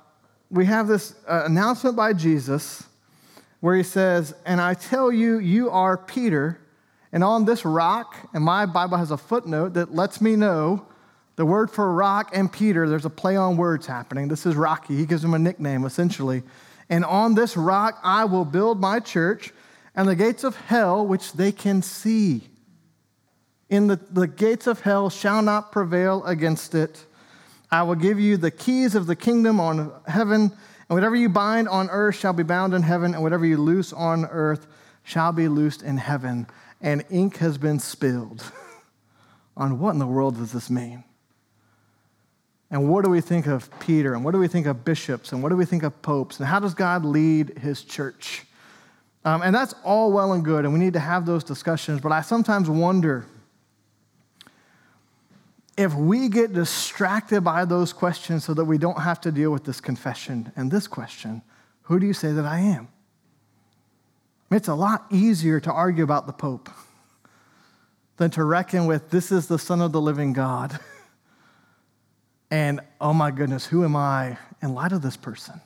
we 0.49 0.65
have 0.65 0.87
this 0.87 1.15
uh, 1.27 1.43
announcement 1.45 1.95
by 1.95 2.13
Jesus 2.13 2.83
where 3.59 3.75
he 3.75 3.83
says, 3.83 4.33
And 4.45 4.59
I 4.59 4.73
tell 4.73 5.11
you, 5.11 5.39
you 5.39 5.69
are 5.69 5.97
Peter, 5.97 6.59
and 7.11 7.23
on 7.23 7.45
this 7.45 7.65
rock, 7.65 8.15
and 8.33 8.43
my 8.43 8.65
Bible 8.65 8.97
has 8.97 9.11
a 9.11 9.17
footnote 9.17 9.73
that 9.73 9.93
lets 9.93 10.21
me 10.21 10.35
know 10.35 10.85
the 11.41 11.45
word 11.45 11.71
for 11.71 11.91
rock 11.91 12.29
and 12.35 12.53
Peter, 12.53 12.87
there's 12.87 13.05
a 13.05 13.09
play 13.09 13.35
on 13.35 13.57
words 13.57 13.87
happening. 13.87 14.27
This 14.27 14.45
is 14.45 14.55
Rocky. 14.55 14.95
He 14.95 15.07
gives 15.07 15.23
him 15.23 15.33
a 15.33 15.39
nickname, 15.39 15.85
essentially. 15.85 16.43
And 16.87 17.03
on 17.03 17.33
this 17.33 17.57
rock 17.57 17.99
I 18.03 18.25
will 18.25 18.45
build 18.45 18.79
my 18.79 18.99
church, 18.99 19.51
and 19.95 20.07
the 20.07 20.15
gates 20.15 20.43
of 20.43 20.55
hell, 20.55 21.03
which 21.03 21.33
they 21.33 21.51
can 21.51 21.81
see, 21.81 22.47
in 23.71 23.87
the, 23.87 23.95
the 24.11 24.27
gates 24.27 24.67
of 24.67 24.81
hell 24.81 25.09
shall 25.09 25.41
not 25.41 25.71
prevail 25.71 26.23
against 26.25 26.75
it. 26.75 27.03
I 27.71 27.81
will 27.81 27.95
give 27.95 28.19
you 28.19 28.37
the 28.37 28.51
keys 28.51 28.93
of 28.93 29.07
the 29.07 29.15
kingdom 29.15 29.59
on 29.59 29.91
heaven, 30.05 30.41
and 30.41 30.89
whatever 30.89 31.15
you 31.15 31.27
bind 31.27 31.67
on 31.67 31.89
earth 31.89 32.17
shall 32.17 32.33
be 32.33 32.43
bound 32.43 32.75
in 32.75 32.83
heaven, 32.83 33.15
and 33.15 33.23
whatever 33.23 33.47
you 33.47 33.57
loose 33.57 33.91
on 33.93 34.25
earth 34.25 34.67
shall 35.01 35.31
be 35.31 35.47
loosed 35.47 35.81
in 35.81 35.97
heaven. 35.97 36.45
And 36.81 37.03
ink 37.09 37.37
has 37.37 37.57
been 37.57 37.79
spilled 37.79 38.43
on 39.57 39.79
what 39.79 39.93
in 39.93 39.97
the 39.97 40.05
world 40.05 40.37
does 40.37 40.51
this 40.51 40.69
mean? 40.69 41.03
And 42.71 42.87
what 42.87 43.03
do 43.03 43.11
we 43.11 43.19
think 43.19 43.47
of 43.47 43.69
Peter? 43.81 44.13
And 44.13 44.23
what 44.23 44.31
do 44.31 44.39
we 44.39 44.47
think 44.47 44.65
of 44.65 44.85
bishops? 44.85 45.33
And 45.33 45.43
what 45.43 45.49
do 45.49 45.57
we 45.57 45.65
think 45.65 45.83
of 45.83 46.01
popes? 46.01 46.39
And 46.39 46.47
how 46.47 46.59
does 46.59 46.73
God 46.73 47.03
lead 47.03 47.59
his 47.59 47.83
church? 47.83 48.45
Um, 49.25 49.41
and 49.41 49.53
that's 49.53 49.75
all 49.83 50.11
well 50.11 50.33
and 50.33 50.43
good, 50.43 50.65
and 50.65 50.73
we 50.73 50.79
need 50.79 50.93
to 50.93 50.99
have 50.99 51.25
those 51.25 51.43
discussions. 51.43 52.01
But 52.01 52.11
I 52.11 52.21
sometimes 52.21 52.69
wonder 52.69 53.27
if 55.77 55.93
we 55.93 56.29
get 56.29 56.53
distracted 56.53 57.41
by 57.41 57.65
those 57.65 57.93
questions 57.93 58.45
so 58.45 58.53
that 58.53 58.65
we 58.65 58.77
don't 58.77 59.01
have 59.01 59.21
to 59.21 59.31
deal 59.31 59.51
with 59.51 59.63
this 59.63 59.79
confession 59.81 60.51
and 60.55 60.71
this 60.71 60.87
question 60.87 61.41
who 61.83 61.99
do 61.99 62.07
you 62.07 62.13
say 62.13 62.31
that 62.31 62.45
I 62.45 62.59
am? 62.59 62.87
It's 64.49 64.69
a 64.69 64.75
lot 64.75 65.07
easier 65.09 65.59
to 65.59 65.71
argue 65.71 66.05
about 66.05 66.25
the 66.25 66.31
Pope 66.31 66.69
than 68.15 68.31
to 68.31 68.45
reckon 68.45 68.85
with 68.85 69.09
this 69.09 69.29
is 69.29 69.47
the 69.47 69.59
Son 69.59 69.81
of 69.81 69.91
the 69.91 69.99
living 69.99 70.31
God. 70.31 70.79
And 72.51 72.81
oh 72.99 73.13
my 73.13 73.31
goodness, 73.31 73.65
who 73.65 73.85
am 73.85 73.95
I 73.95 74.37
in 74.61 74.73
light 74.73 74.91
of 74.91 75.01
this 75.01 75.15
person? 75.15 75.59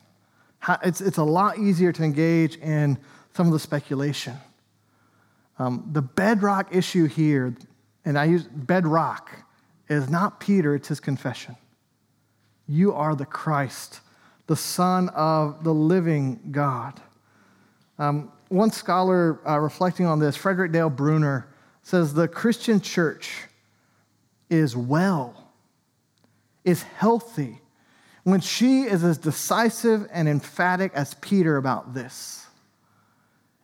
How, 0.59 0.77
it's, 0.83 1.01
it's 1.01 1.17
a 1.17 1.23
lot 1.23 1.57
easier 1.57 1.91
to 1.91 2.03
engage 2.03 2.57
in 2.57 2.99
some 3.33 3.47
of 3.47 3.53
the 3.53 3.59
speculation. 3.59 4.35
Um, 5.57 5.89
the 5.91 6.03
bedrock 6.03 6.73
issue 6.73 7.07
here, 7.07 7.55
and 8.05 8.19
I 8.19 8.25
use 8.25 8.43
bedrock, 8.43 9.31
is 9.89 10.09
not 10.09 10.39
Peter, 10.39 10.75
it's 10.75 10.87
his 10.87 10.99
confession. 10.99 11.55
You 12.67 12.93
are 12.93 13.15
the 13.15 13.25
Christ, 13.25 14.01
the 14.45 14.55
Son 14.55 15.09
of 15.09 15.63
the 15.63 15.73
living 15.73 16.39
God. 16.51 17.01
Um, 17.97 18.31
one 18.49 18.69
scholar 18.69 19.39
uh, 19.47 19.57
reflecting 19.57 20.05
on 20.05 20.19
this, 20.19 20.35
Frederick 20.35 20.71
Dale 20.71 20.89
Bruner, 20.89 21.47
says 21.81 22.13
the 22.13 22.27
Christian 22.27 22.79
church 22.79 23.45
is 24.49 24.75
well 24.75 25.44
is 26.65 26.83
healthy 26.83 27.61
when 28.23 28.41
she 28.41 28.81
is 28.81 29.03
as 29.03 29.17
decisive 29.19 30.07
and 30.11 30.27
emphatic 30.27 30.91
as 30.93 31.13
Peter 31.15 31.55
about 31.57 31.93
this. 31.93 32.47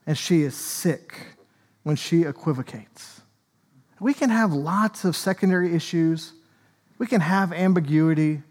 And 0.08 0.18
she 0.18 0.44
is 0.44 0.56
sick 0.56 1.36
when 1.84 1.96
she 1.96 2.24
equivocates. 2.24 3.22
We 4.00 4.14
can 4.14 4.30
have 4.30 4.54
lots 4.54 5.04
of 5.04 5.16
secondary 5.16 5.76
issues. 5.76 6.34
We 7.00 7.08
can 7.08 7.22
have 7.22 7.52
ambiguity. 7.52 8.44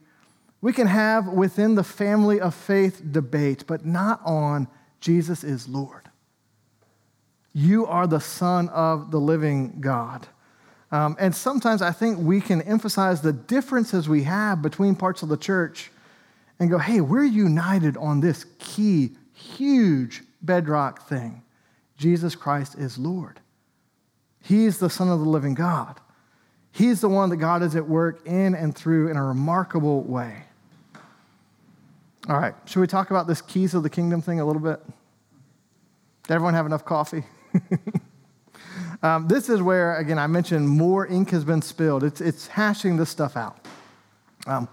We 0.60 0.72
can 0.72 0.88
have 0.88 1.28
within 1.28 1.76
the 1.76 1.84
family 1.84 2.40
of 2.40 2.54
faith 2.54 3.02
debate, 3.10 3.64
but 3.66 3.86
not 3.86 4.20
on 4.24 4.68
Jesus 5.00 5.42
is 5.42 5.68
Lord. 5.68 6.10
You 7.52 7.86
are 7.86 8.06
the 8.06 8.20
Son 8.20 8.68
of 8.68 9.10
the 9.10 9.20
living 9.20 9.80
God. 9.80 10.26
Um, 10.92 11.16
and 11.20 11.34
sometimes 11.34 11.82
I 11.82 11.92
think 11.92 12.18
we 12.18 12.40
can 12.40 12.62
emphasize 12.62 13.20
the 13.20 13.32
differences 13.32 14.08
we 14.08 14.24
have 14.24 14.60
between 14.60 14.96
parts 14.96 15.22
of 15.22 15.28
the 15.28 15.36
church 15.36 15.90
and 16.58 16.68
go, 16.68 16.78
hey, 16.78 17.00
we're 17.00 17.24
united 17.24 17.96
on 17.96 18.20
this 18.20 18.44
key, 18.58 19.12
huge 19.32 20.22
bedrock 20.42 21.08
thing 21.08 21.42
Jesus 21.96 22.34
Christ 22.34 22.76
is 22.76 22.98
Lord. 22.98 23.40
He's 24.42 24.78
the 24.78 24.88
Son 24.88 25.08
of 25.08 25.20
the 25.20 25.28
living 25.28 25.54
God. 25.54 26.00
He's 26.72 27.00
the 27.00 27.08
one 27.08 27.28
that 27.30 27.36
God 27.36 27.62
is 27.62 27.76
at 27.76 27.86
work 27.86 28.26
in 28.26 28.54
and 28.54 28.74
through 28.74 29.08
in 29.08 29.16
a 29.16 29.24
remarkable 29.24 30.02
way. 30.02 30.44
All 32.28 32.38
right, 32.38 32.54
should 32.64 32.80
we 32.80 32.86
talk 32.86 33.10
about 33.10 33.26
this 33.26 33.42
keys 33.42 33.74
of 33.74 33.82
the 33.82 33.90
kingdom 33.90 34.22
thing 34.22 34.40
a 34.40 34.46
little 34.46 34.62
bit? 34.62 34.80
Did 36.22 36.34
everyone 36.34 36.54
have 36.54 36.66
enough 36.66 36.84
coffee? 36.84 37.24
Um, 39.02 39.28
this 39.28 39.48
is 39.48 39.62
where, 39.62 39.96
again, 39.96 40.18
I 40.18 40.26
mentioned 40.26 40.68
more 40.68 41.06
ink 41.06 41.30
has 41.30 41.44
been 41.44 41.62
spilled. 41.62 42.04
It's, 42.04 42.20
it's 42.20 42.46
hashing 42.46 42.96
this 42.96 43.08
stuff 43.08 43.36
out. 43.36 43.66
Um, 44.46 44.68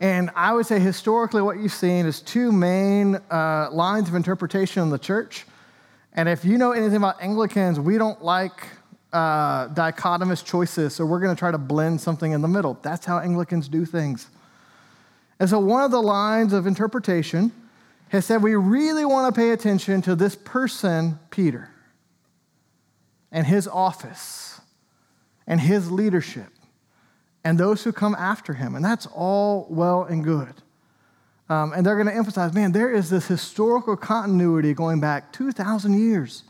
and 0.00 0.30
I 0.34 0.52
would 0.52 0.66
say 0.66 0.80
historically, 0.80 1.42
what 1.42 1.58
you've 1.58 1.72
seen 1.72 2.06
is 2.06 2.20
two 2.20 2.50
main 2.50 3.16
uh, 3.30 3.68
lines 3.70 4.08
of 4.08 4.16
interpretation 4.16 4.82
in 4.82 4.90
the 4.90 4.98
church. 4.98 5.46
And 6.12 6.28
if 6.28 6.44
you 6.44 6.58
know 6.58 6.72
anything 6.72 6.96
about 6.96 7.22
Anglicans, 7.22 7.78
we 7.78 7.98
don't 7.98 8.22
like 8.22 8.68
uh, 9.12 9.68
dichotomous 9.68 10.44
choices, 10.44 10.94
so 10.94 11.06
we're 11.06 11.20
going 11.20 11.34
to 11.34 11.38
try 11.38 11.52
to 11.52 11.58
blend 11.58 12.00
something 12.00 12.32
in 12.32 12.42
the 12.42 12.48
middle. 12.48 12.78
That's 12.82 13.06
how 13.06 13.20
Anglicans 13.20 13.68
do 13.68 13.84
things. 13.84 14.28
And 15.38 15.48
so, 15.48 15.58
one 15.58 15.84
of 15.84 15.90
the 15.90 16.02
lines 16.02 16.52
of 16.52 16.66
interpretation 16.66 17.52
has 18.08 18.24
said 18.24 18.42
we 18.42 18.54
really 18.54 19.04
want 19.04 19.32
to 19.32 19.38
pay 19.38 19.50
attention 19.50 20.02
to 20.02 20.14
this 20.14 20.34
person, 20.34 21.18
Peter 21.30 21.71
and 23.32 23.46
his 23.46 23.66
office 23.66 24.60
and 25.46 25.60
his 25.60 25.90
leadership 25.90 26.48
and 27.44 27.58
those 27.58 27.82
who 27.82 27.92
come 27.92 28.14
after 28.14 28.54
him. 28.54 28.74
And 28.76 28.84
that's 28.84 29.06
all 29.06 29.66
well 29.68 30.04
and 30.04 30.22
good. 30.22 30.54
Um, 31.48 31.72
and 31.72 31.84
they're 31.84 31.96
going 31.96 32.06
to 32.06 32.14
emphasize 32.14 32.54
man, 32.54 32.72
there 32.72 32.92
is 32.92 33.10
this 33.10 33.26
historical 33.26 33.96
continuity 33.96 34.74
going 34.74 35.00
back 35.00 35.32
2,000 35.32 35.98
years 35.98 36.44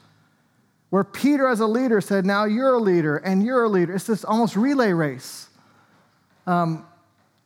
where 0.90 1.05
Peter, 1.05 1.49
as 1.49 1.61
a 1.61 1.66
leader, 1.66 2.03
said, 2.03 2.27
Now 2.27 2.45
you're 2.45 2.75
a 2.75 2.79
leader 2.79 3.16
and 3.16 3.42
you're 3.42 3.64
a 3.64 3.68
leader. 3.68 3.95
It's 3.95 4.05
this 4.05 4.25
almost 4.25 4.57
relay 4.57 4.92
race. 4.92 5.49
Um, 6.47 6.85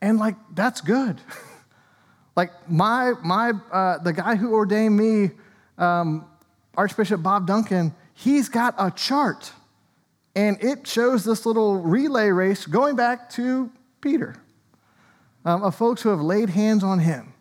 and 0.02 0.18
like, 0.18 0.34
that's 0.54 0.80
good. 0.80 1.20
Like 2.36 2.50
my, 2.70 3.14
my, 3.24 3.52
uh, 3.72 3.98
the 3.98 4.12
guy 4.12 4.36
who 4.36 4.52
ordained 4.52 4.94
me, 4.94 5.30
um, 5.78 6.26
Archbishop 6.76 7.22
Bob 7.22 7.46
Duncan, 7.46 7.94
he's 8.16 8.48
got 8.48 8.74
a 8.78 8.90
chart 8.90 9.52
and 10.34 10.62
it 10.62 10.86
shows 10.86 11.24
this 11.24 11.46
little 11.46 11.76
relay 11.76 12.28
race 12.30 12.66
going 12.66 12.96
back 12.96 13.30
to 13.30 13.70
Peter 14.00 14.36
um, 15.44 15.62
of 15.62 15.74
folks 15.74 16.02
who 16.02 16.08
have 16.08 16.20
laid 16.20 16.50
hands 16.50 16.82
on 16.82 16.98
him. 16.98 17.32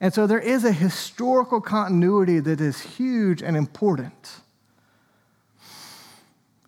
And 0.00 0.14
so 0.14 0.26
there 0.26 0.38
is 0.40 0.64
a 0.64 0.72
historical 0.72 1.60
continuity 1.60 2.38
that 2.38 2.60
is 2.60 2.80
huge 2.80 3.42
and 3.42 3.56
important. 3.56 4.40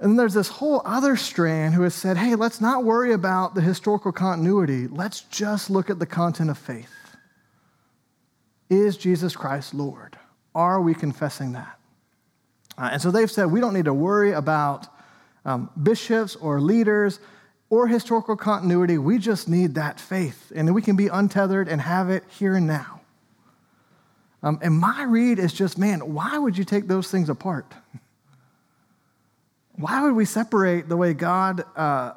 And 0.01 0.11
then 0.11 0.17
there's 0.17 0.35
this 0.35 0.49
whole 0.49 0.83
other 0.85 1.17
strand 1.17 1.75
who 1.75 1.83
has 1.83 1.95
said, 1.95 2.17
hey, 2.17 2.35
let's 2.35 2.61
not 2.61 2.85
worry 2.85 3.13
about 3.13 3.55
the 3.55 3.61
historical 3.61 4.13
continuity. 4.13 4.89
Let's 4.89 5.21
just 5.23 5.71
look 5.71 5.91
at 5.91 5.99
the 5.99 6.07
content 6.07 6.51
of 6.51 6.59
faith. 6.59 6.91
Is 8.69 8.97
Jesus 8.97 9.37
Christ 9.37 9.75
Lord? 9.75 10.17
Are 10.55 10.81
we 10.81 10.95
confessing 10.95 11.53
that? 11.53 11.80
Uh, 12.81 12.89
and 12.93 13.03
so 13.03 13.11
they've 13.11 13.31
said 13.31 13.51
we 13.51 13.61
don't 13.61 13.75
need 13.75 13.85
to 13.85 13.95
worry 13.95 14.33
about 14.33 14.87
um, 15.45 15.71
bishops 15.81 16.35
or 16.37 16.61
leaders 16.61 17.21
or 17.69 17.87
historical 17.87 18.37
continuity. 18.37 18.97
We 18.97 19.19
just 19.19 19.49
need 19.49 19.75
that 19.75 20.01
faith, 20.01 20.51
and 20.55 20.75
we 20.75 20.81
can 20.81 20.97
be 20.97 21.09
untethered 21.09 21.69
and 21.69 21.81
have 21.83 22.09
it 22.09 22.25
here 22.39 22.57
and 22.57 22.67
now. 22.67 23.03
Um, 24.43 24.59
and 24.63 24.75
my 24.75 25.03
read 25.03 25.39
is 25.39 25.53
just, 25.53 25.77
man, 25.77 26.15
why 26.15 26.39
would 26.39 26.57
you 26.57 26.65
take 26.65 26.89
those 26.89 27.11
things 27.11 27.29
apart? 27.29 27.73
Why 29.75 30.03
would 30.03 30.13
we 30.13 30.27
separate 30.27 30.91
the 30.91 30.97
way 30.99 31.15
God 31.15 31.65
uh, 31.75 32.13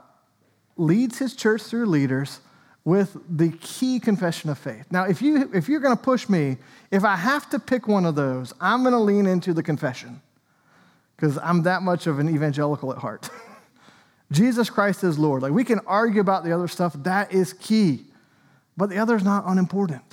leads 0.75 1.19
his 1.19 1.33
church 1.33 1.61
through 1.61 1.85
leaders 1.85 2.41
with 2.83 3.15
the 3.29 3.51
key 3.61 4.01
confession 4.01 4.49
of 4.49 4.57
faith? 4.57 4.85
Now, 4.91 5.05
if, 5.05 5.21
you, 5.21 5.49
if 5.53 5.69
you're 5.69 5.79
going 5.79 5.95
to 5.95 6.03
push 6.03 6.27
me, 6.27 6.57
if 6.91 7.05
I 7.05 7.15
have 7.15 7.49
to 7.51 7.59
pick 7.59 7.87
one 7.87 8.05
of 8.05 8.15
those, 8.15 8.53
I'm 8.59 8.81
going 8.81 8.91
to 8.91 8.99
lean 8.99 9.25
into 9.25 9.53
the 9.53 9.63
confession 9.63 10.21
because 11.23 11.37
I'm 11.37 11.63
that 11.63 11.83
much 11.83 12.05
of 12.05 12.19
an 12.19 12.27
evangelical 12.27 12.91
at 12.91 12.97
heart. 12.97 13.29
Jesus 14.33 14.69
Christ 14.69 15.05
is 15.05 15.17
Lord. 15.17 15.41
Like 15.41 15.53
we 15.53 15.63
can 15.63 15.79
argue 15.87 16.19
about 16.19 16.43
the 16.43 16.51
other 16.51 16.67
stuff, 16.67 16.91
that 17.03 17.31
is 17.31 17.53
key, 17.53 18.03
but 18.75 18.89
the 18.89 18.97
other 18.97 19.15
is 19.15 19.23
not 19.23 19.45
unimportant. 19.47 20.03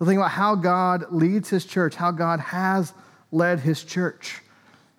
The 0.00 0.04
thing 0.04 0.16
about 0.16 0.32
how 0.32 0.56
God 0.56 1.12
leads 1.12 1.48
his 1.48 1.64
church, 1.64 1.94
how 1.94 2.10
God 2.10 2.40
has 2.40 2.92
led 3.30 3.60
his 3.60 3.84
church, 3.84 4.40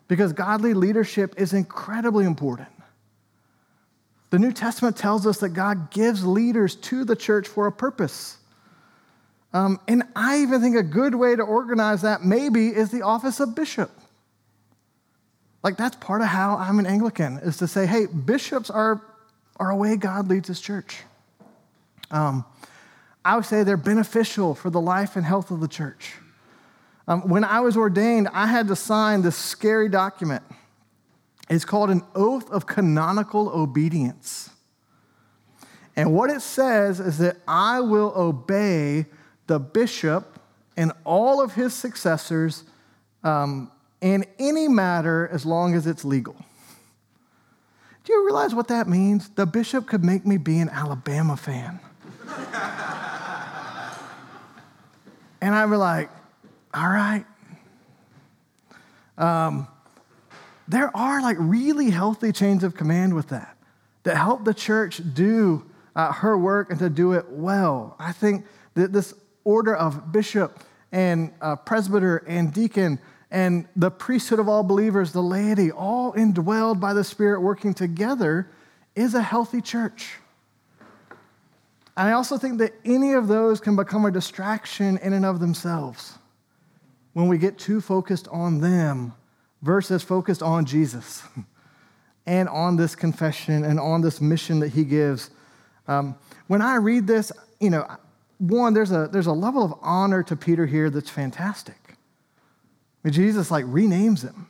because 0.08 0.32
godly 0.32 0.74
leadership 0.74 1.34
is 1.36 1.52
incredibly 1.52 2.24
important. 2.24 2.70
The 4.30 4.40
New 4.40 4.54
Testament 4.54 4.96
tells 4.96 5.28
us 5.28 5.40
that 5.40 5.50
God 5.50 5.92
gives 5.92 6.26
leaders 6.26 6.74
to 6.76 7.04
the 7.04 7.18
church 7.18 7.50
for 7.50 7.68
a 7.68 7.72
purpose. 7.74 8.38
Um, 9.52 9.82
and 9.90 10.04
I 10.16 10.40
even 10.40 10.62
think 10.62 10.78
a 10.78 10.84
good 10.84 11.16
way 11.16 11.36
to 11.36 11.44
organize 11.44 12.04
that 12.04 12.24
maybe 12.24 12.70
is 12.70 12.92
the 12.92 13.02
office 13.02 13.42
of 13.42 13.54
bishop. 13.54 13.92
Like 15.68 15.76
that's 15.76 15.98
part 15.98 16.22
of 16.22 16.28
how 16.28 16.56
I'm 16.56 16.80
an 16.80 16.86
Anglican 16.86 17.40
is 17.40 17.58
to 17.58 17.68
say, 17.68 17.86
hey, 17.86 18.06
bishops 18.06 18.70
are, 18.70 19.02
are 19.58 19.70
a 19.70 19.76
way 19.76 19.98
God 19.98 20.30
leads 20.30 20.48
his 20.48 20.62
church. 20.62 21.00
Um, 22.10 22.46
I 23.26 23.36
would 23.36 23.44
say 23.44 23.64
they're 23.64 23.76
beneficial 23.76 24.56
for 24.56 24.70
the 24.70 24.80
life 24.80 25.18
and 25.18 25.26
health 25.26 25.52
of 25.52 25.60
the 25.60 25.68
church. 25.68 26.14
Um, 27.06 27.28
when 27.28 27.44
I 27.44 27.60
was 27.60 27.76
ordained, 27.76 28.30
I 28.32 28.48
had 28.48 28.70
to 28.70 28.78
sign 28.78 29.24
this 29.24 29.36
scary 29.36 29.90
document. 29.90 30.42
It's 31.50 31.66
called 31.66 31.90
an 31.90 32.02
oath 32.16 32.50
of 32.50 32.66
canonical 32.66 33.50
obedience. 33.50 34.50
And 35.98 36.14
what 36.14 36.30
it 36.30 36.44
says 36.44 37.02
is 37.02 37.18
that 37.18 37.40
I 37.46 37.82
will 37.82 38.14
obey 38.16 39.06
the 39.48 39.60
bishop 39.60 40.40
and 40.78 40.94
all 41.04 41.42
of 41.44 41.56
his 41.56 41.74
successors 41.74 42.64
um, 43.26 43.70
in 44.02 44.26
any 44.40 44.68
matter 44.68 45.28
as 45.32 45.46
long 45.46 45.76
as 45.76 45.88
it's 45.88 46.06
legal. 46.06 46.36
Do 48.04 48.14
you 48.14 48.26
realize 48.26 48.56
what 48.56 48.70
that 48.70 48.88
means? 48.88 49.30
The 49.30 49.46
bishop 49.46 49.88
could 49.88 50.04
make 50.04 50.26
me 50.26 50.38
be 50.38 50.60
an 50.60 50.70
Alabama 50.70 51.36
fan. 51.36 51.80
and 55.42 55.54
I'd 55.54 55.70
be 55.70 55.76
like, 55.76 56.10
all 56.74 56.88
right. 56.88 57.26
Um, 59.18 59.68
there 60.68 60.96
are 60.96 61.22
like 61.22 61.38
really 61.40 61.90
healthy 61.90 62.32
chains 62.32 62.64
of 62.64 62.76
command 62.76 63.14
with 63.14 63.30
that 63.30 63.58
that 64.04 64.16
help 64.16 64.46
the 64.46 64.54
church 64.54 65.02
do 65.14 65.66
uh, 65.96 66.14
her 66.14 66.38
work 66.38 66.70
and 66.70 66.80
to 66.80 66.90
do 66.90 67.14
it 67.14 67.26
well. 67.30 67.96
I 68.00 68.14
think 68.14 68.46
that 68.76 68.94
this 68.94 69.14
order 69.44 69.76
of 69.76 70.12
bishop 70.14 70.64
and 70.92 71.34
uh, 71.42 71.58
presbyter 71.58 72.24
and 72.28 72.54
deacon 72.54 73.00
and 73.30 73.68
the 73.76 73.92
priesthood 73.92 74.40
of 74.40 74.48
all 74.48 74.64
believers, 74.64 75.12
the 75.12 75.22
laity, 75.22 75.72
all 75.72 76.14
indwelled 76.14 76.80
by 76.80 76.94
the 76.94 77.04
Spirit 77.04 77.42
working 77.42 77.74
together, 77.74 78.50
is 78.96 79.14
a 79.14 79.22
healthy 79.22 79.62
church. 79.62 80.16
And 81.98 82.08
I 82.08 82.14
also 82.14 82.38
think 82.38 82.60
that 82.60 82.74
any 82.86 83.14
of 83.14 83.28
those 83.28 83.60
can 83.60 83.76
become 83.76 84.06
a 84.06 84.12
distraction 84.12 84.98
in 85.00 85.14
and 85.14 85.26
of 85.26 85.40
themselves 85.40 86.18
when 87.14 87.28
we 87.28 87.38
get 87.38 87.58
too 87.58 87.82
focused 87.82 88.28
on 88.30 88.62
them 88.62 89.14
versus 89.62 90.04
focused 90.04 90.44
on 90.44 90.66
Jesus 90.66 91.24
and 92.26 92.48
on 92.48 92.76
this 92.76 92.96
confession 92.96 93.66
and 93.66 93.80
on 93.80 94.02
this 94.02 94.22
mission 94.22 94.60
that 94.60 94.70
he 94.70 94.84
gives. 94.84 95.32
Um, 95.88 96.16
when 96.48 96.62
I 96.62 96.76
read 96.76 97.08
this, 97.08 97.32
you 97.60 97.72
know, 97.72 97.88
one, 98.38 98.74
there's 98.74 98.92
a, 98.92 99.10
there's 99.12 99.28
a 99.28 99.34
level 99.34 99.64
of 99.64 99.74
honor 99.82 100.22
to 100.24 100.36
Peter 100.36 100.66
here 100.66 100.90
that's 100.90 101.10
fantastic. 101.10 101.87
And 103.08 103.14
Jesus 103.14 103.50
like 103.50 103.64
renames 103.64 104.22
him, 104.22 104.50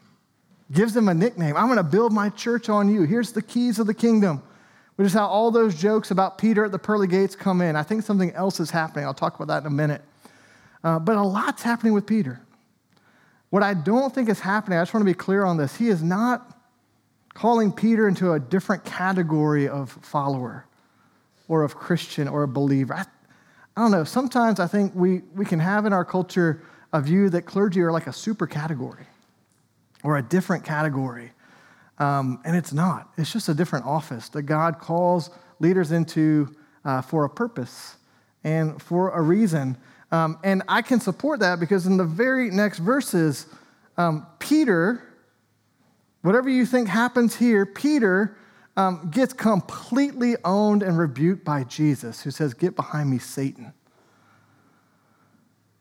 gives 0.72 0.98
him 0.98 1.10
a 1.10 1.13
nickname. 1.13 1.56
I'm 1.56 1.67
going 1.67 1.78
to 1.78 1.84
build 1.84 2.12
my 2.12 2.30
church 2.30 2.70
on 2.70 2.91
you. 2.91 3.04
Here's 3.04 3.32
the 3.32 3.43
keys 3.43 3.78
of 3.78 3.86
the 3.86 3.93
kingdom, 3.93 4.41
which 4.96 5.06
is 5.06 5.13
how 5.13 5.28
all 5.28 5.52
those 5.52 5.80
jokes 5.80 6.10
about 6.10 6.39
Peter 6.39 6.65
at 6.65 6.72
the 6.72 6.80
pearly 6.80 7.06
gates 7.06 7.36
come 7.36 7.62
in. 7.62 7.76
I 7.76 7.84
think 7.84 8.02
something 8.02 8.32
else 8.32 8.60
is 8.60 8.72
happening. 8.72 9.06
I'll 9.06 9.13
talk 9.13 9.36
about 9.36 9.48
that 9.50 9.62
in 9.62 9.67
a 9.67 9.76
minute. 9.76 10.02
Uh, 10.84 10.98
but 10.98 11.17
a 11.17 11.22
lot's 11.22 11.62
happening 11.62 11.93
with 11.93 12.08
Peter. 12.08 12.41
What 13.52 13.62
I 13.62 13.76
don't 13.76 14.12
think 14.12 14.28
is 14.28 14.39
happening, 14.39 14.80
I 14.80 14.82
just 14.82 14.91
want 14.91 15.02
to 15.04 15.06
be 15.06 15.13
clear 15.13 15.46
on 15.46 15.58
this. 15.58 15.76
He 15.76 15.89
is 15.89 16.02
not 16.02 16.60
calling 17.36 17.72
Peter 17.72 18.08
into 18.08 18.32
a 18.32 18.39
different 18.39 18.84
category 18.86 19.67
of 19.67 19.91
follower 20.02 20.65
or 21.48 21.62
of 21.62 21.76
Christian 21.76 22.28
or 22.28 22.41
a 22.41 22.48
believer. 22.48 22.96
I, 22.96 23.02
I 23.76 23.82
don't 23.82 23.91
know. 23.91 24.04
Sometimes 24.04 24.60
I 24.60 24.65
think 24.65 24.93
we, 24.96 25.20
we 25.36 25.46
can 25.46 25.60
have 25.60 25.86
in 25.86 25.93
our 25.93 26.04
culture 26.04 26.63
a 26.93 27.02
view 27.02 27.30
that 27.30 27.43
clergy 27.43 27.82
are 27.82 27.91
like 27.91 28.08
a 28.08 28.13
super 28.13 28.47
category 28.47 29.06
or 30.04 30.17
a 30.17 30.21
different 30.21 30.63
category. 30.63 31.32
Um, 32.00 32.39
and 32.45 32.56
it's 32.56 32.73
not, 32.73 33.12
it's 33.17 33.32
just 33.32 33.50
a 33.50 33.54
different 33.54 33.86
office 33.86 34.30
that 34.30 34.43
God 34.43 34.80
calls 34.80 35.30
leaders 35.60 35.91
into 35.91 36.56
uh, 36.86 37.02
for 37.02 37.26
a 37.26 37.30
purpose 37.30 37.97
and 38.43 38.82
for 38.82 39.10
a 39.12 39.21
reason. 39.21 39.78
Um, 40.12 40.38
and 40.43 40.63
I 40.67 40.82
can 40.82 41.00
support 41.00 41.39
that 41.41 41.60
because 41.60 41.86
in 41.86 41.97
the 41.97 42.06
very 42.06 42.50
next 42.50 42.80
verses, 42.80 43.47
um, 43.97 44.26
Peter, 44.39 45.04
whatever 46.21 46.50
you 46.50 46.65
think 46.65 46.88
happens 46.88 47.36
here, 47.36 47.65
Peter 47.65 48.38
um, 48.78 49.10
gets 49.12 49.34
completely 49.34 50.36
owned 50.45 50.84
and 50.84 50.97
rebuked 50.97 51.43
by 51.43 51.63
Jesus, 51.63 52.21
who 52.21 52.30
says, 52.30 52.54
Get 52.54 52.76
behind 52.76 53.10
me, 53.10 53.17
Satan. 53.17 53.73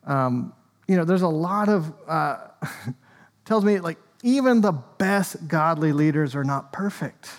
Um, 0.04 0.54
you 0.88 0.96
know, 0.96 1.04
there's 1.04 1.22
a 1.22 1.28
lot 1.28 1.68
of, 1.68 1.92
uh, 2.06 2.38
tells 3.44 3.64
me 3.64 3.80
like 3.80 3.98
even 4.22 4.60
the 4.60 4.72
best 4.72 5.46
godly 5.48 5.92
leaders 5.92 6.34
are 6.34 6.44
not 6.44 6.72
perfect. 6.72 7.30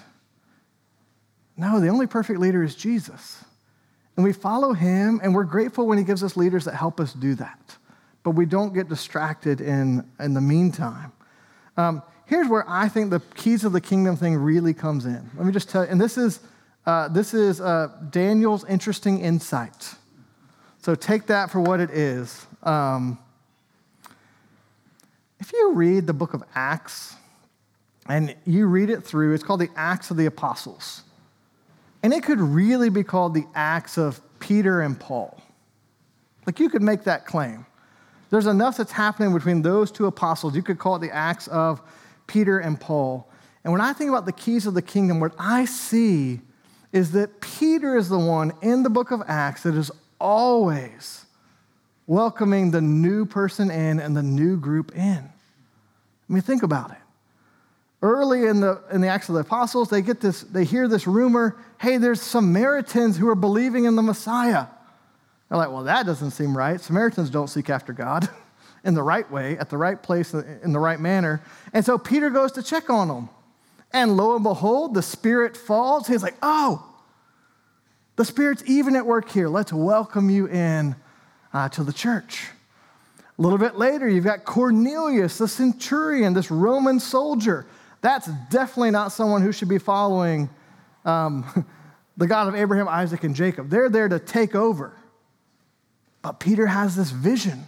No, 1.57 1.79
the 1.79 1.88
only 1.88 2.07
perfect 2.07 2.39
leader 2.39 2.63
is 2.63 2.75
Jesus. 2.75 3.43
And 4.15 4.23
we 4.23 4.33
follow 4.33 4.73
him, 4.73 5.19
and 5.23 5.33
we're 5.33 5.43
grateful 5.43 5.86
when 5.88 5.97
he 5.97 6.03
gives 6.03 6.23
us 6.23 6.38
leaders 6.38 6.65
that 6.65 6.75
help 6.75 6.99
us 6.99 7.13
do 7.13 7.36
that. 7.36 7.77
But 8.23 8.31
we 8.31 8.45
don't 8.45 8.73
get 8.73 8.89
distracted 8.89 9.62
in, 9.62 10.10
in 10.19 10.33
the 10.33 10.41
meantime. 10.41 11.12
Um, 11.77 12.01
here's 12.25 12.47
where 12.47 12.65
I 12.67 12.89
think 12.89 13.10
the 13.10 13.21
keys 13.36 13.63
of 13.63 13.73
the 13.73 13.81
kingdom 13.81 14.15
thing 14.15 14.36
really 14.36 14.73
comes 14.73 15.05
in. 15.05 15.29
Let 15.36 15.45
me 15.45 15.51
just 15.51 15.69
tell 15.69 15.83
you, 15.83 15.91
and 15.91 16.01
this 16.01 16.17
is, 16.17 16.39
uh, 16.86 17.10
this 17.10 17.33
is 17.33 17.62
uh, 17.62 17.89
Daniel's 18.10 18.65
interesting 18.65 19.19
insight. 19.19 19.95
So 20.79 20.95
take 20.95 21.27
that 21.27 21.51
for 21.51 21.60
what 21.60 21.79
it 21.79 21.89
is. 21.89 22.45
Um, 22.63 23.19
if 25.39 25.54
you 25.54 25.73
read 25.73 26.08
the 26.08 26.13
book 26.13 26.34
of 26.34 26.43
Acts 26.56 27.15
and 28.08 28.36
you 28.45 28.67
read 28.67 28.89
it 28.89 29.04
through, 29.04 29.34
it's 29.34 29.43
called 29.43 29.62
the 29.62 29.69
Acts 29.76 30.12
of 30.12 30.17
the 30.17 30.26
Apostles. 30.26 31.04
And 32.04 32.13
it 32.13 32.23
could 32.23 32.39
really 32.39 32.89
be 32.89 33.04
called 33.04 33.34
the 33.34 33.45
Acts 33.54 33.97
of 33.97 34.21
Peter 34.39 34.82
and 34.82 35.00
Paul. 35.00 35.41
Like 36.45 36.60
you 36.60 36.69
could 36.69 36.82
make 36.82 37.04
that 37.04 37.26
claim. 37.26 37.65
There's 38.30 38.47
enough 38.47 38.78
that's 38.78 38.91
happening 38.91 39.34
between 39.34 39.62
those 39.62 39.91
two 39.91 40.06
apostles. 40.06 40.56
You 40.56 40.63
could 40.63 40.80
call 40.80 40.95
it 40.95 41.00
the 41.00 41.13
Acts 41.13 41.47
of 41.47 41.82
Peter 42.28 42.60
and 42.60 42.80
Paul. 42.80 43.30
And 43.63 43.71
when 43.71 43.82
I 43.82 43.93
think 43.93 44.10
about 44.10 44.26
the 44.26 44.32
keys 44.32 44.65
of 44.65 44.73
the 44.73 44.82
kingdom, 44.82 45.19
what 45.19 45.34
I 45.38 45.65
see 45.65 46.41
is 46.91 47.12
that 47.12 47.41
Peter 47.41 47.97
is 47.97 48.10
the 48.10 48.19
one 48.19 48.54
in 48.62 48.84
the 48.84 48.89
book 48.89 49.12
of 49.12 49.21
Acts 49.28 49.63
that 49.63 49.76
is 49.76 49.91
always 50.19 51.26
welcoming 52.07 52.71
the 52.71 52.81
new 52.81 53.25
person 53.25 53.69
in 53.69 53.99
and 53.99 54.15
the 54.15 54.23
new 54.23 54.57
group 54.57 54.95
in. 54.95 55.29
I 56.29 56.33
mean, 56.33 56.41
think 56.41 56.63
about 56.63 56.91
it. 56.91 56.97
Early 58.01 58.45
in 58.45 58.61
the, 58.61 58.81
in 58.91 59.01
the 59.01 59.07
Acts 59.07 59.27
of 59.27 59.35
the 59.35 59.41
Apostles, 59.41 59.89
they 59.89 60.01
get 60.01 60.21
this, 60.21 60.41
they 60.41 60.63
hear 60.63 60.87
this 60.87 61.07
rumor, 61.07 61.57
hey, 61.79 61.97
there's 61.97 62.21
Samaritans 62.21 63.17
who 63.17 63.27
are 63.27 63.35
believing 63.35 63.85
in 63.85 63.95
the 63.95 64.01
Messiah. 64.01 64.67
They're 65.49 65.57
like, 65.57 65.71
well, 65.71 65.83
that 65.83 66.05
doesn't 66.05 66.31
seem 66.31 66.55
right. 66.55 66.79
Samaritans 66.79 67.29
don't 67.29 67.47
seek 67.47 67.69
after 67.69 67.93
God 67.93 68.29
in 68.83 68.93
the 68.93 69.03
right 69.03 69.29
way, 69.31 69.57
at 69.57 69.69
the 69.69 69.77
right 69.77 70.01
place, 70.01 70.33
in 70.33 70.71
the 70.71 70.79
right 70.79 70.99
manner. 70.99 71.41
And 71.73 71.83
so 71.83 71.97
Peter 71.97 72.29
goes 72.29 72.53
to 72.53 72.63
check 72.63 72.89
on 72.89 73.07
them. 73.07 73.29
And 73.91 74.15
lo 74.15 74.35
and 74.35 74.43
behold, 74.43 74.93
the 74.93 75.01
Spirit 75.01 75.57
falls. 75.57 76.07
He's 76.07 76.21
like, 76.21 76.35
oh, 76.41 76.85
the 78.15 78.25
Spirit's 78.25 78.63
even 78.67 78.95
at 78.95 79.05
work 79.05 79.29
here. 79.29 79.47
Let's 79.47 79.73
welcome 79.73 80.29
you 80.29 80.47
in 80.47 80.95
uh, 81.57 81.67
to 81.67 81.83
the 81.83 81.91
church. 81.91 82.49
A 83.39 83.41
little 83.41 83.57
bit 83.57 83.77
later, 83.77 84.07
you've 84.07 84.23
got 84.23 84.45
Cornelius, 84.45 85.39
the 85.39 85.47
centurion, 85.47 86.33
this 86.33 86.51
Roman 86.51 86.99
soldier. 86.99 87.65
That's 88.01 88.27
definitely 88.51 88.91
not 88.91 89.11
someone 89.11 89.41
who 89.41 89.51
should 89.51 89.67
be 89.67 89.79
following 89.79 90.51
um, 91.03 91.65
the 92.17 92.27
God 92.27 92.47
of 92.47 92.53
Abraham, 92.53 92.87
Isaac, 92.87 93.23
and 93.23 93.35
Jacob. 93.35 93.71
They're 93.71 93.89
there 93.89 94.07
to 94.07 94.19
take 94.19 94.53
over. 94.53 94.93
But 96.21 96.39
Peter 96.39 96.67
has 96.67 96.95
this 96.95 97.09
vision. 97.09 97.63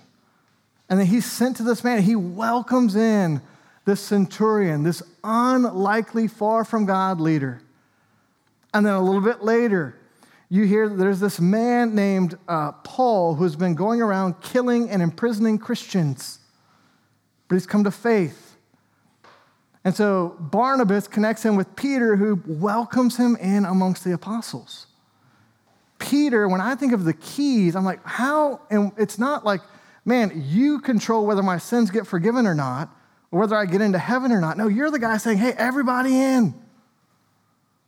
And 0.88 1.00
then 1.00 1.08
he's 1.08 1.26
sent 1.26 1.58
to 1.58 1.64
this 1.64 1.84
man. 1.84 2.04
He 2.04 2.16
welcomes 2.16 2.96
in 2.96 3.42
this 3.86 4.02
centurion, 4.02 4.84
this 4.84 5.02
unlikely, 5.24 6.28
far 6.28 6.64
from 6.64 6.86
God 6.86 7.20
leader. 7.20 7.60
And 8.72 8.86
then 8.86 8.94
a 8.94 9.02
little 9.02 9.22
bit 9.22 9.44
later, 9.44 9.96
you 10.50 10.64
hear 10.64 10.90
there's 10.90 11.20
this 11.20 11.40
man 11.40 11.94
named 11.94 12.38
uh, 12.48 12.72
Paul 12.72 13.36
who's 13.36 13.56
been 13.56 13.76
going 13.76 14.02
around 14.02 14.42
killing 14.42 14.90
and 14.90 15.02
imprisoning 15.02 15.60
Christians, 15.60 16.40
but 17.48 17.56
he's 17.56 17.68
come 17.68 17.84
to 17.84 17.92
faith. 17.92 18.58
And 19.86 19.96
so 19.96 20.36
Barnabas 20.40 21.08
connects 21.08 21.46
him 21.46 21.56
with 21.56 21.76
Peter, 21.76 22.16
who 22.16 22.42
welcomes 22.46 23.16
him 23.16 23.36
in 23.38 23.64
amongst 23.64 24.04
the 24.04 24.12
apostles. 24.12 24.88
Peter, 26.00 26.48
when 26.48 26.62
I 26.62 26.76
think 26.76 26.94
of 26.94 27.04
the 27.04 27.14
keys, 27.14 27.76
I'm 27.76 27.86
like, 27.86 28.04
how? 28.04 28.62
And 28.72 28.92
it's 28.98 29.20
not 29.20 29.46
like, 29.46 29.62
man, 30.04 30.32
you 30.48 30.80
control 30.80 31.26
whether 31.26 31.44
my 31.44 31.58
sins 31.58 31.92
get 31.92 32.08
forgiven 32.08 32.48
or 32.48 32.56
not, 32.56 32.90
or 33.32 33.40
whether 33.40 33.56
I 33.56 33.66
get 33.66 33.82
into 33.82 34.00
heaven 34.00 34.32
or 34.32 34.42
not. 34.42 34.58
No, 34.58 34.68
you're 34.68 34.90
the 34.90 35.00
guy 35.00 35.18
saying, 35.18 35.38
hey, 35.38 35.54
everybody 35.54 36.20
in. 36.20 36.56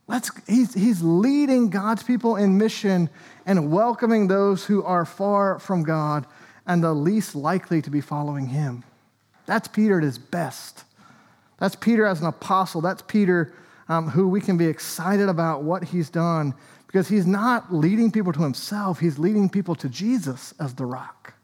Let's, 0.06 0.30
he's, 0.46 0.74
he's 0.74 1.02
leading 1.02 1.70
God's 1.70 2.02
people 2.02 2.36
in 2.36 2.58
mission 2.58 3.08
and 3.46 3.70
welcoming 3.70 4.28
those 4.28 4.64
who 4.64 4.82
are 4.82 5.04
far 5.04 5.58
from 5.58 5.84
God 5.84 6.26
and 6.66 6.82
the 6.82 6.92
least 6.92 7.34
likely 7.34 7.80
to 7.82 7.90
be 7.90 8.00
following 8.00 8.46
him. 8.46 8.84
That's 9.46 9.68
Peter 9.68 9.98
at 9.98 10.04
his 10.04 10.18
best. 10.18 10.84
That's 11.58 11.76
Peter 11.76 12.04
as 12.06 12.20
an 12.20 12.26
apostle. 12.26 12.80
That's 12.80 13.02
Peter 13.02 13.54
um, 13.88 14.08
who 14.08 14.28
we 14.28 14.40
can 14.40 14.56
be 14.56 14.66
excited 14.66 15.28
about 15.28 15.62
what 15.62 15.84
he's 15.84 16.10
done 16.10 16.54
because 16.86 17.08
he's 17.08 17.26
not 17.26 17.72
leading 17.72 18.10
people 18.10 18.32
to 18.32 18.42
himself, 18.42 18.98
he's 19.00 19.18
leading 19.18 19.48
people 19.48 19.74
to 19.76 19.88
Jesus 19.88 20.52
as 20.60 20.74
the 20.74 20.84
rock. 20.84 21.34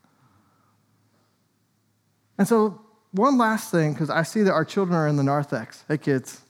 And 2.37 2.47
so, 2.47 2.81
one 3.13 3.39
last 3.39 3.71
thing, 3.71 3.95
because 3.95 4.11
I 4.11 4.23
see 4.23 4.43
that 4.43 4.53
our 4.53 4.65
children 4.65 4.97
are 4.97 5.09
in 5.09 5.17
the 5.17 5.23
narthex. 5.23 5.85
Hey, 5.89 5.97
kids. 5.97 6.43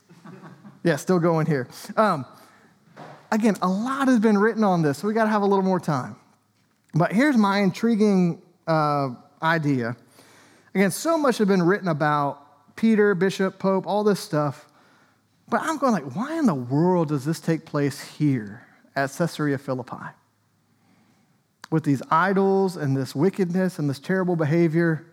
Yeah, 0.82 0.96
still 0.96 1.18
going 1.18 1.46
here. 1.46 1.68
Um, 1.96 2.24
again, 3.30 3.56
a 3.62 3.68
lot 3.68 4.08
has 4.08 4.20
been 4.20 4.38
written 4.38 4.64
on 4.64 4.82
this, 4.82 4.98
so 4.98 5.08
we 5.08 5.14
got 5.14 5.24
to 5.24 5.30
have 5.30 5.42
a 5.42 5.46
little 5.46 5.64
more 5.64 5.80
time. 5.80 6.16
But 6.94 7.12
here's 7.12 7.36
my 7.36 7.58
intriguing 7.58 8.40
uh, 8.66 9.10
idea. 9.42 9.96
Again, 10.74 10.90
so 10.90 11.18
much 11.18 11.38
has 11.38 11.48
been 11.48 11.62
written 11.62 11.88
about 11.88 12.76
Peter, 12.76 13.14
Bishop, 13.14 13.58
Pope, 13.58 13.86
all 13.86 14.04
this 14.04 14.20
stuff. 14.20 14.68
But 15.48 15.62
I'm 15.62 15.78
going 15.78 15.92
like, 15.92 16.14
why 16.14 16.38
in 16.38 16.46
the 16.46 16.54
world 16.54 17.08
does 17.08 17.24
this 17.24 17.40
take 17.40 17.64
place 17.64 18.00
here 18.00 18.66
at 18.94 19.10
Caesarea 19.16 19.58
Philippi? 19.58 19.96
With 21.70 21.84
these 21.84 22.02
idols 22.10 22.76
and 22.76 22.96
this 22.96 23.14
wickedness 23.14 23.78
and 23.78 23.88
this 23.90 23.98
terrible 23.98 24.36
behavior. 24.36 25.06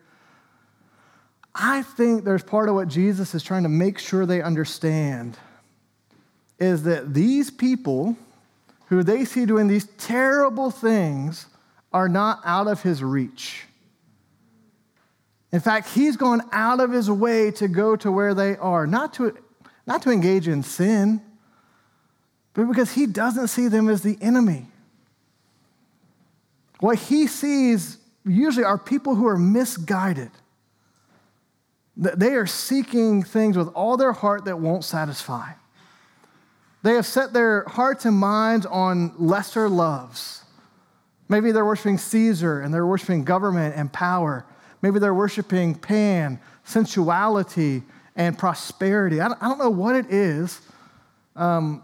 I 1.53 1.83
think 1.83 2.25
there's 2.25 2.43
part 2.43 2.69
of 2.69 2.75
what 2.75 2.87
Jesus 2.87 3.33
is 3.33 3.43
trying 3.43 3.63
to 3.63 3.69
make 3.69 3.97
sure 3.97 4.25
they 4.25 4.41
understand 4.41 5.37
is 6.59 6.83
that 6.83 7.13
these 7.13 7.51
people 7.51 8.15
who 8.87 9.03
they 9.03 9.25
see 9.25 9.45
doing 9.45 9.67
these 9.67 9.87
terrible 9.97 10.71
things 10.71 11.47
are 11.91 12.09
not 12.09 12.39
out 12.43 12.67
of 12.67 12.81
his 12.81 13.03
reach. 13.03 13.65
In 15.51 15.59
fact, 15.59 15.89
he's 15.89 16.17
gone 16.17 16.41
out 16.51 16.79
of 16.79 16.91
his 16.91 17.09
way 17.09 17.51
to 17.51 17.67
go 17.67 17.95
to 17.95 18.11
where 18.11 18.33
they 18.33 18.57
are, 18.57 18.85
not 18.85 19.13
to, 19.15 19.37
not 19.87 20.01
to 20.01 20.11
engage 20.11 20.47
in 20.47 20.63
sin, 20.63 21.21
but 22.53 22.67
because 22.67 22.91
he 22.91 23.05
doesn't 23.05 23.47
see 23.47 23.67
them 23.67 23.89
as 23.89 24.01
the 24.01 24.17
enemy. 24.21 24.65
What 26.79 26.99
he 26.99 27.27
sees 27.27 27.97
usually 28.25 28.65
are 28.65 28.77
people 28.77 29.15
who 29.15 29.27
are 29.27 29.37
misguided. 29.37 30.31
They 31.95 32.33
are 32.33 32.47
seeking 32.47 33.23
things 33.23 33.57
with 33.57 33.69
all 33.69 33.95
their 33.95 34.11
heart 34.11 34.45
that 34.45 34.59
won't 34.59 34.83
satisfy. 34.83 35.53
They 36.85 36.93
have 36.93 37.07
set 37.07 37.33
their 37.33 37.63
hearts 37.63 38.05
and 38.05 38.15
minds 38.15 38.67
on 38.67 39.11
lesser 39.17 39.67
loves. 39.67 40.43
Maybe 41.27 41.51
they're 41.51 41.65
worshiping 41.65 41.97
Caesar 41.97 42.61
and 42.61 42.71
they're 42.71 42.85
worshiping 42.85 43.23
government 43.23 43.73
and 43.75 43.91
power. 43.91 44.45
Maybe 44.83 44.99
they're 44.99 45.11
worshiping 45.11 45.73
Pan, 45.73 46.39
sensuality, 46.63 47.81
and 48.15 48.37
prosperity. 48.37 49.19
I 49.19 49.29
don't, 49.29 49.57
know 49.57 49.71
what 49.71 49.95
it 49.95 50.11
is. 50.11 50.61
Um, 51.35 51.83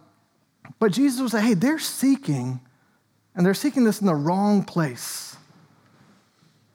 but 0.78 0.92
Jesus 0.92 1.20
was 1.20 1.32
say, 1.32 1.42
hey, 1.42 1.54
they're 1.56 1.80
seeking, 1.80 2.60
and 3.34 3.44
they're 3.44 3.56
seeking 3.56 3.84
this 3.84 4.02
in 4.02 4.06
the 4.06 4.14
wrong 4.14 4.64
place. 4.64 5.36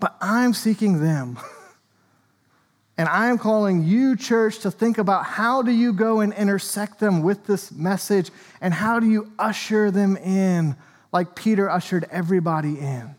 But 0.01 0.17
I'm 0.21 0.53
seeking 0.53 1.01
them. 1.01 1.39
and 2.99 3.09
I 3.09 3.27
am 3.27 3.39
calling 3.39 3.85
you, 3.85 4.17
church, 4.17 4.61
to 4.61 4.71
think 4.71 4.99
about 4.99 5.25
how 5.25 5.63
do 5.63 5.71
you 5.71 5.93
go 5.93 6.21
and 6.21 6.33
intersect 6.33 6.99
them 6.99 7.23
with 7.23 7.47
this 7.47 7.71
message, 7.71 8.31
and 8.61 8.73
how 8.73 9.01
do 9.01 9.09
you 9.09 9.31
usher 9.39 9.91
them 9.91 10.17
in 10.17 10.77
like 11.13 11.35
Peter 11.35 11.71
ushered 11.71 12.07
everybody 12.11 12.79
in. 12.79 13.15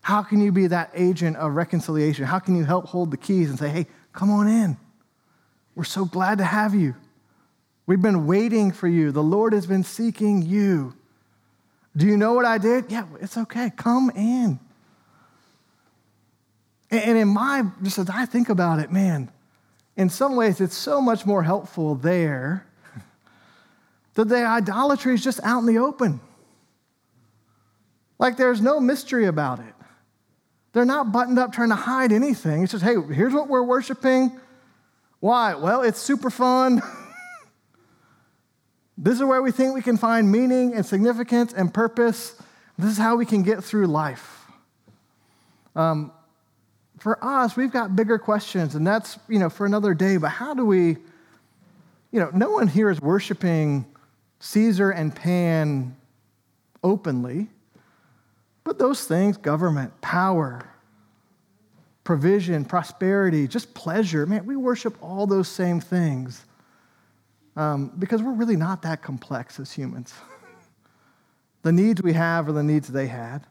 How 0.00 0.22
can 0.22 0.40
you 0.40 0.52
be 0.52 0.68
that 0.68 0.90
agent 0.94 1.36
of 1.36 1.54
reconciliation? 1.54 2.24
How 2.24 2.38
can 2.38 2.56
you 2.56 2.64
help 2.64 2.86
hold 2.86 3.10
the 3.10 3.16
keys 3.16 3.50
and 3.50 3.58
say, 3.58 3.68
hey, 3.68 3.86
come 4.12 4.30
on 4.30 4.48
in? 4.48 4.76
We're 5.74 5.84
so 5.84 6.04
glad 6.04 6.38
to 6.38 6.44
have 6.44 6.74
you. 6.74 6.94
We've 7.86 8.02
been 8.02 8.26
waiting 8.26 8.70
for 8.72 8.88
you. 8.88 9.10
The 9.10 9.22
Lord 9.22 9.52
has 9.52 9.66
been 9.66 9.84
seeking 9.84 10.42
you. 10.42 10.94
Do 11.96 12.06
you 12.06 12.16
know 12.16 12.32
what 12.32 12.44
I 12.44 12.58
did? 12.58 12.90
Yeah, 12.90 13.06
it's 13.20 13.36
okay. 13.36 13.70
Come 13.76 14.10
in. 14.14 14.60
And 16.92 17.16
in 17.16 17.28
my, 17.28 17.64
just 17.82 17.98
as 17.98 18.10
I 18.10 18.26
think 18.26 18.50
about 18.50 18.78
it, 18.78 18.92
man, 18.92 19.30
in 19.96 20.10
some 20.10 20.36
ways 20.36 20.60
it's 20.60 20.76
so 20.76 21.00
much 21.00 21.24
more 21.24 21.42
helpful 21.42 21.94
there 21.94 22.66
that 24.14 24.28
the 24.28 24.44
idolatry 24.44 25.14
is 25.14 25.24
just 25.24 25.40
out 25.42 25.60
in 25.60 25.66
the 25.66 25.78
open. 25.78 26.20
Like 28.18 28.36
there's 28.36 28.60
no 28.60 28.78
mystery 28.78 29.24
about 29.24 29.60
it. 29.60 29.74
They're 30.74 30.84
not 30.84 31.12
buttoned 31.12 31.38
up 31.38 31.54
trying 31.54 31.70
to 31.70 31.76
hide 31.76 32.12
anything. 32.12 32.62
It's 32.62 32.72
just, 32.72 32.84
hey, 32.84 32.96
here's 33.10 33.32
what 33.32 33.48
we're 33.48 33.62
worshiping. 33.62 34.38
Why? 35.20 35.54
Well, 35.54 35.82
it's 35.82 35.98
super 35.98 36.28
fun. 36.28 36.82
this 38.98 39.14
is 39.14 39.24
where 39.24 39.40
we 39.40 39.50
think 39.50 39.74
we 39.74 39.82
can 39.82 39.96
find 39.96 40.30
meaning 40.30 40.74
and 40.74 40.84
significance 40.84 41.54
and 41.54 41.72
purpose. 41.72 42.34
This 42.76 42.90
is 42.90 42.98
how 42.98 43.16
we 43.16 43.24
can 43.24 43.42
get 43.42 43.64
through 43.64 43.86
life. 43.86 44.46
Um, 45.74 46.12
for 47.02 47.18
us, 47.20 47.56
we've 47.56 47.72
got 47.72 47.96
bigger 47.96 48.16
questions, 48.16 48.76
and 48.76 48.86
that's, 48.86 49.18
you 49.28 49.40
know, 49.40 49.50
for 49.50 49.66
another 49.66 49.92
day. 49.92 50.18
But 50.18 50.28
how 50.28 50.54
do 50.54 50.64
we, 50.64 50.98
you 52.12 52.20
know, 52.20 52.30
no 52.32 52.52
one 52.52 52.68
here 52.68 52.90
is 52.90 53.00
worshiping 53.00 53.84
Caesar 54.38 54.92
and 54.92 55.12
Pan 55.12 55.96
openly. 56.84 57.48
But 58.62 58.78
those 58.78 59.04
things 59.04 59.36
government, 59.36 60.00
power, 60.00 60.64
provision, 62.04 62.64
prosperity, 62.64 63.48
just 63.48 63.74
pleasure 63.74 64.24
man, 64.24 64.46
we 64.46 64.54
worship 64.54 64.96
all 65.02 65.26
those 65.26 65.48
same 65.48 65.80
things 65.80 66.44
um, 67.56 67.90
because 67.98 68.22
we're 68.22 68.32
really 68.32 68.56
not 68.56 68.82
that 68.82 69.02
complex 69.02 69.58
as 69.58 69.72
humans. 69.72 70.14
the 71.62 71.72
needs 71.72 72.00
we 72.00 72.12
have 72.12 72.48
are 72.48 72.52
the 72.52 72.62
needs 72.62 72.86
they 72.86 73.08
had. 73.08 73.44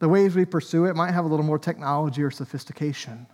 The 0.00 0.08
ways 0.08 0.34
we 0.34 0.44
pursue 0.44 0.86
it 0.86 0.96
might 0.96 1.12
have 1.12 1.24
a 1.24 1.28
little 1.28 1.44
more 1.44 1.58
technology 1.58 2.22
or 2.22 2.30
sophistication. 2.30 3.26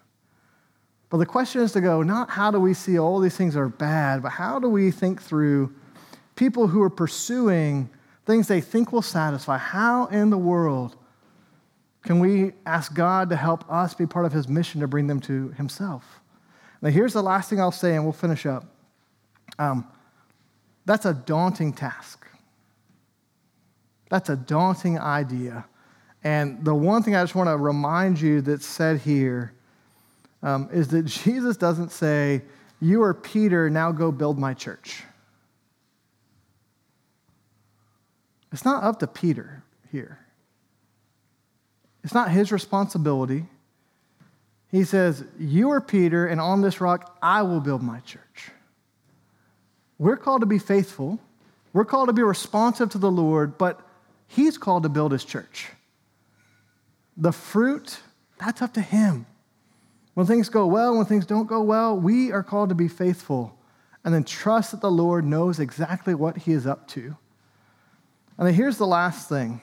But 1.09 1.19
the 1.19 1.27
question 1.27 1.63
is 1.63 1.73
to 1.73 1.81
go 1.81 2.03
not 2.03 2.31
how 2.31 2.51
do 2.51 2.61
we 2.61 2.75
see 2.75 2.99
all 2.99 3.19
these 3.21 3.37
things 3.37 3.57
are 3.57 3.69
bad, 3.69 4.23
but 4.23 4.31
how 4.31 4.59
do 4.59 4.69
we 4.69 4.91
think 4.91 5.23
through 5.23 5.75
people 6.37 6.69
who 6.69 6.83
are 6.83 6.91
pursuing 6.91 7.89
things 8.27 8.49
they 8.49 8.61
think 8.61 8.93
will 8.93 9.03
satisfy. 9.03 9.57
How 9.57 10.07
in 10.07 10.31
the 10.31 10.39
world 10.39 10.97
can 12.03 12.19
we 12.19 12.53
ask 12.67 12.95
God 12.95 13.31
to 13.31 13.37
help 13.37 13.71
us 13.71 13.95
be 13.95 14.07
part 14.07 14.27
of 14.27 14.33
his 14.33 14.49
mission 14.49 14.81
to 14.81 14.87
bring 14.87 15.07
them 15.07 15.21
to 15.23 15.49
himself? 15.51 16.21
Now, 16.83 16.91
here's 16.91 17.15
the 17.15 17.23
last 17.23 17.49
thing 17.49 17.61
I'll 17.61 17.73
say, 17.73 17.95
and 17.95 18.05
we'll 18.05 18.13
finish 18.13 18.45
up. 18.45 18.65
Um, 19.59 19.89
that's 20.85 21.07
a 21.07 21.15
daunting 21.15 21.73
task. 21.73 22.27
That's 24.11 24.29
a 24.29 24.37
daunting 24.37 24.99
idea. 24.99 25.65
And 26.27 26.65
the 26.65 26.75
one 26.75 27.05
thing 27.05 27.15
I 27.15 27.23
just 27.23 27.37
want 27.37 27.49
to 27.49 27.57
remind 27.57 28.21
you 28.21 28.41
that's 28.41 28.67
said 28.67 28.99
here 28.99 29.53
um, 30.43 30.69
is 30.73 30.89
that 30.89 31.03
Jesus 31.05 31.57
doesn't 31.57 31.93
say, 31.93 32.43
You 32.81 33.05
are 33.05 33.15
Peter, 33.15 33.71
now 33.71 33.93
go 33.93 34.11
build 34.11 34.37
my 34.37 34.53
church. 34.53 35.05
It's 38.53 38.65
not 38.65 38.83
up 38.83 38.99
to 38.99 39.07
Peter 39.07 39.63
here. 39.93 40.19
It's 42.03 42.15
not 42.15 42.33
his 42.33 42.51
responsibility. 42.51 43.47
He 44.73 44.83
says, 44.83 45.23
You 45.39 45.71
are 45.71 45.81
Peter, 45.81 46.27
and 46.27 46.41
on 46.41 46.61
this 46.61 46.81
rock 46.81 47.17
I 47.23 47.43
will 47.43 47.61
build 47.61 47.85
my 47.85 48.01
church. 48.01 48.51
We're 49.97 50.17
called 50.17 50.41
to 50.41 50.47
be 50.47 50.59
faithful, 50.59 51.21
we're 51.73 51.85
called 51.85 52.09
to 52.09 52.13
be 52.13 52.25
responsive 52.25 52.91
to 52.91 52.99
the 52.99 53.13
Lord, 53.13 53.57
but 53.57 53.81
He's 54.27 54.59
called 54.59 54.83
to 54.83 54.89
build 54.89 55.13
His 55.13 55.25
church. 55.25 55.69
The 57.17 57.33
fruit, 57.33 58.01
that's 58.39 58.61
up 58.61 58.75
to 58.75 58.81
Him. 58.81 59.27
When 60.15 60.27
things 60.27 60.49
go 60.49 60.67
well, 60.67 60.97
when 60.97 61.07
things 61.07 61.27
don't 61.27 61.47
go 61.47 61.63
well, 61.63 61.99
we 61.99 62.33
are 62.33 62.43
called 62.43 62.71
to 62.71 62.75
be 62.75 62.89
faithful 62.89 63.59
and 64.05 64.15
then 64.15 64.25
trust 64.25 64.71
that 64.71 64.81
the 64.81 64.91
Lord 64.91 65.25
knows 65.25 65.59
exactly 65.59 66.15
what 66.15 66.39
He 66.39 66.53
is 66.53 66.67
up 66.67 66.87
to. 66.89 67.17
And 68.39 68.47
then 68.47 68.55
here's 68.55 68.79
the 68.79 68.87
last 68.87 69.29
thing. 69.29 69.61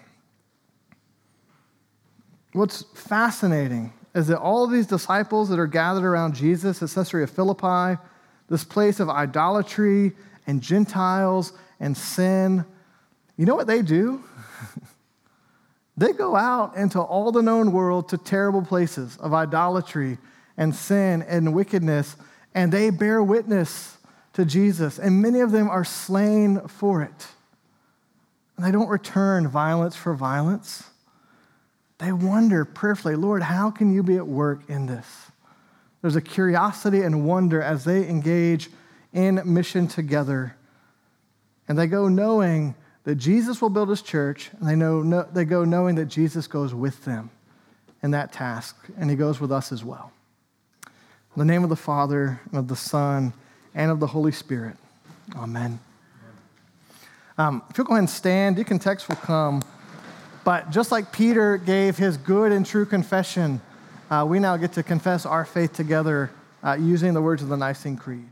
What's 2.52 2.84
fascinating 2.94 3.94
is 4.14 4.28
that 4.28 4.40
all 4.40 4.64
of 4.64 4.72
these 4.72 4.86
disciples 4.86 5.50
that 5.50 5.60
are 5.60 5.68
gathered 5.68 6.06
around 6.06 6.36
Jesus 6.36 6.84
at 6.84 6.90
Caesarea 6.90 7.24
of 7.24 7.32
Philippi, 7.32 8.00
this 8.50 8.64
place 8.64 9.00
of 9.00 9.10
idolatry 9.10 10.12
and 10.46 10.62
Gentiles 10.62 11.54
and 11.80 11.98
sin, 11.98 12.66
you 13.38 13.46
know 13.46 13.56
what 13.56 13.66
they 13.66 13.82
do? 13.82 14.24
They 15.96 16.12
go 16.12 16.36
out 16.36 16.76
into 16.76 17.00
all 17.00 17.32
the 17.32 17.42
known 17.42 17.72
world 17.72 18.10
to 18.10 18.18
terrible 18.18 18.64
places 18.64 19.18
of 19.18 19.34
idolatry 19.34 20.18
and 20.58 20.74
sin 20.74 21.22
and 21.24 21.54
wickedness, 21.54 22.16
and 22.56 22.72
they 22.72 22.90
bear 22.90 23.22
witness 23.22 23.98
to 24.34 24.46
Jesus, 24.46 24.98
and 24.98 25.22
many 25.22 25.40
of 25.40 25.52
them 25.52 25.70
are 25.70 25.84
slain 25.84 26.68
for 26.68 27.04
it. 27.04 27.28
And 28.58 28.66
they 28.66 28.72
don't 28.72 28.90
return 28.90 29.48
violence 29.48 29.96
for 29.96 30.14
violence. 30.16 30.84
They 32.00 32.12
wonder 32.12 32.66
prayerfully, 32.66 33.16
Lord, 33.16 33.44
how 33.44 33.72
can 33.72 33.94
you 33.94 34.04
be 34.04 34.18
at 34.18 34.28
work 34.28 34.70
in 34.70 34.88
this? 34.88 35.08
There's 36.02 36.16
a 36.16 36.22
curiosity 36.22 37.02
and 37.02 37.26
wonder 37.26 37.62
as 37.62 37.86
they 37.86 38.08
engage 38.08 38.70
in 39.14 39.42
mission 39.46 39.88
together. 39.88 40.56
And 41.68 41.78
they 41.78 41.88
go 41.88 42.10
knowing 42.10 42.76
that 43.04 43.16
Jesus 43.16 43.62
will 43.62 43.70
build 43.70 43.90
his 43.90 44.02
church, 44.02 44.50
and 44.60 44.68
they, 44.68 44.76
know, 44.76 45.02
no, 45.02 45.24
they 45.34 45.46
go 45.46 45.66
knowing 45.66 45.96
that 45.96 46.06
Jesus 46.06 46.48
goes 46.48 46.74
with 46.74 47.04
them 47.06 47.30
in 48.02 48.12
that 48.12 48.32
task, 48.32 48.76
and 48.98 49.10
he 49.10 49.16
goes 49.16 49.40
with 49.40 49.52
us 49.52 49.72
as 49.72 49.84
well. 49.84 50.12
In 50.86 51.40
the 51.40 51.46
name 51.46 51.64
of 51.64 51.70
the 51.70 51.76
Father, 51.76 52.40
and 52.46 52.60
of 52.60 52.68
the 52.68 52.76
Son, 52.76 53.34
and 53.76 53.92
of 53.92 54.00
the 54.00 54.08
Holy 54.08 54.32
Spirit. 54.32 54.78
Amen. 55.36 55.80
Um, 57.38 57.64
if 57.70 57.78
you'll 57.78 57.88
go 57.88 57.94
ahead 57.94 58.02
and 58.02 58.10
stand, 58.10 58.56
deacon 58.56 58.80
text 58.80 59.10
will 59.10 59.16
come. 59.16 59.64
But 60.44 60.70
just 60.70 60.92
like 60.92 61.12
Peter 61.12 61.58
gave 61.58 61.98
his 61.98 62.18
good 62.18 62.52
and 62.52 62.66
true 62.66 62.86
confession, 62.86 63.62
uh, 64.12 64.26
we 64.28 64.40
now 64.40 64.58
get 64.58 64.74
to 64.74 64.84
confess 64.84 65.26
our 65.26 65.46
faith 65.46 65.74
together 65.74 66.30
uh, 66.64 66.78
using 66.80 67.14
the 67.14 67.22
words 67.22 67.42
of 67.42 67.50
the 67.50 67.58
Nicene 67.58 67.98
Creed. 67.98 68.30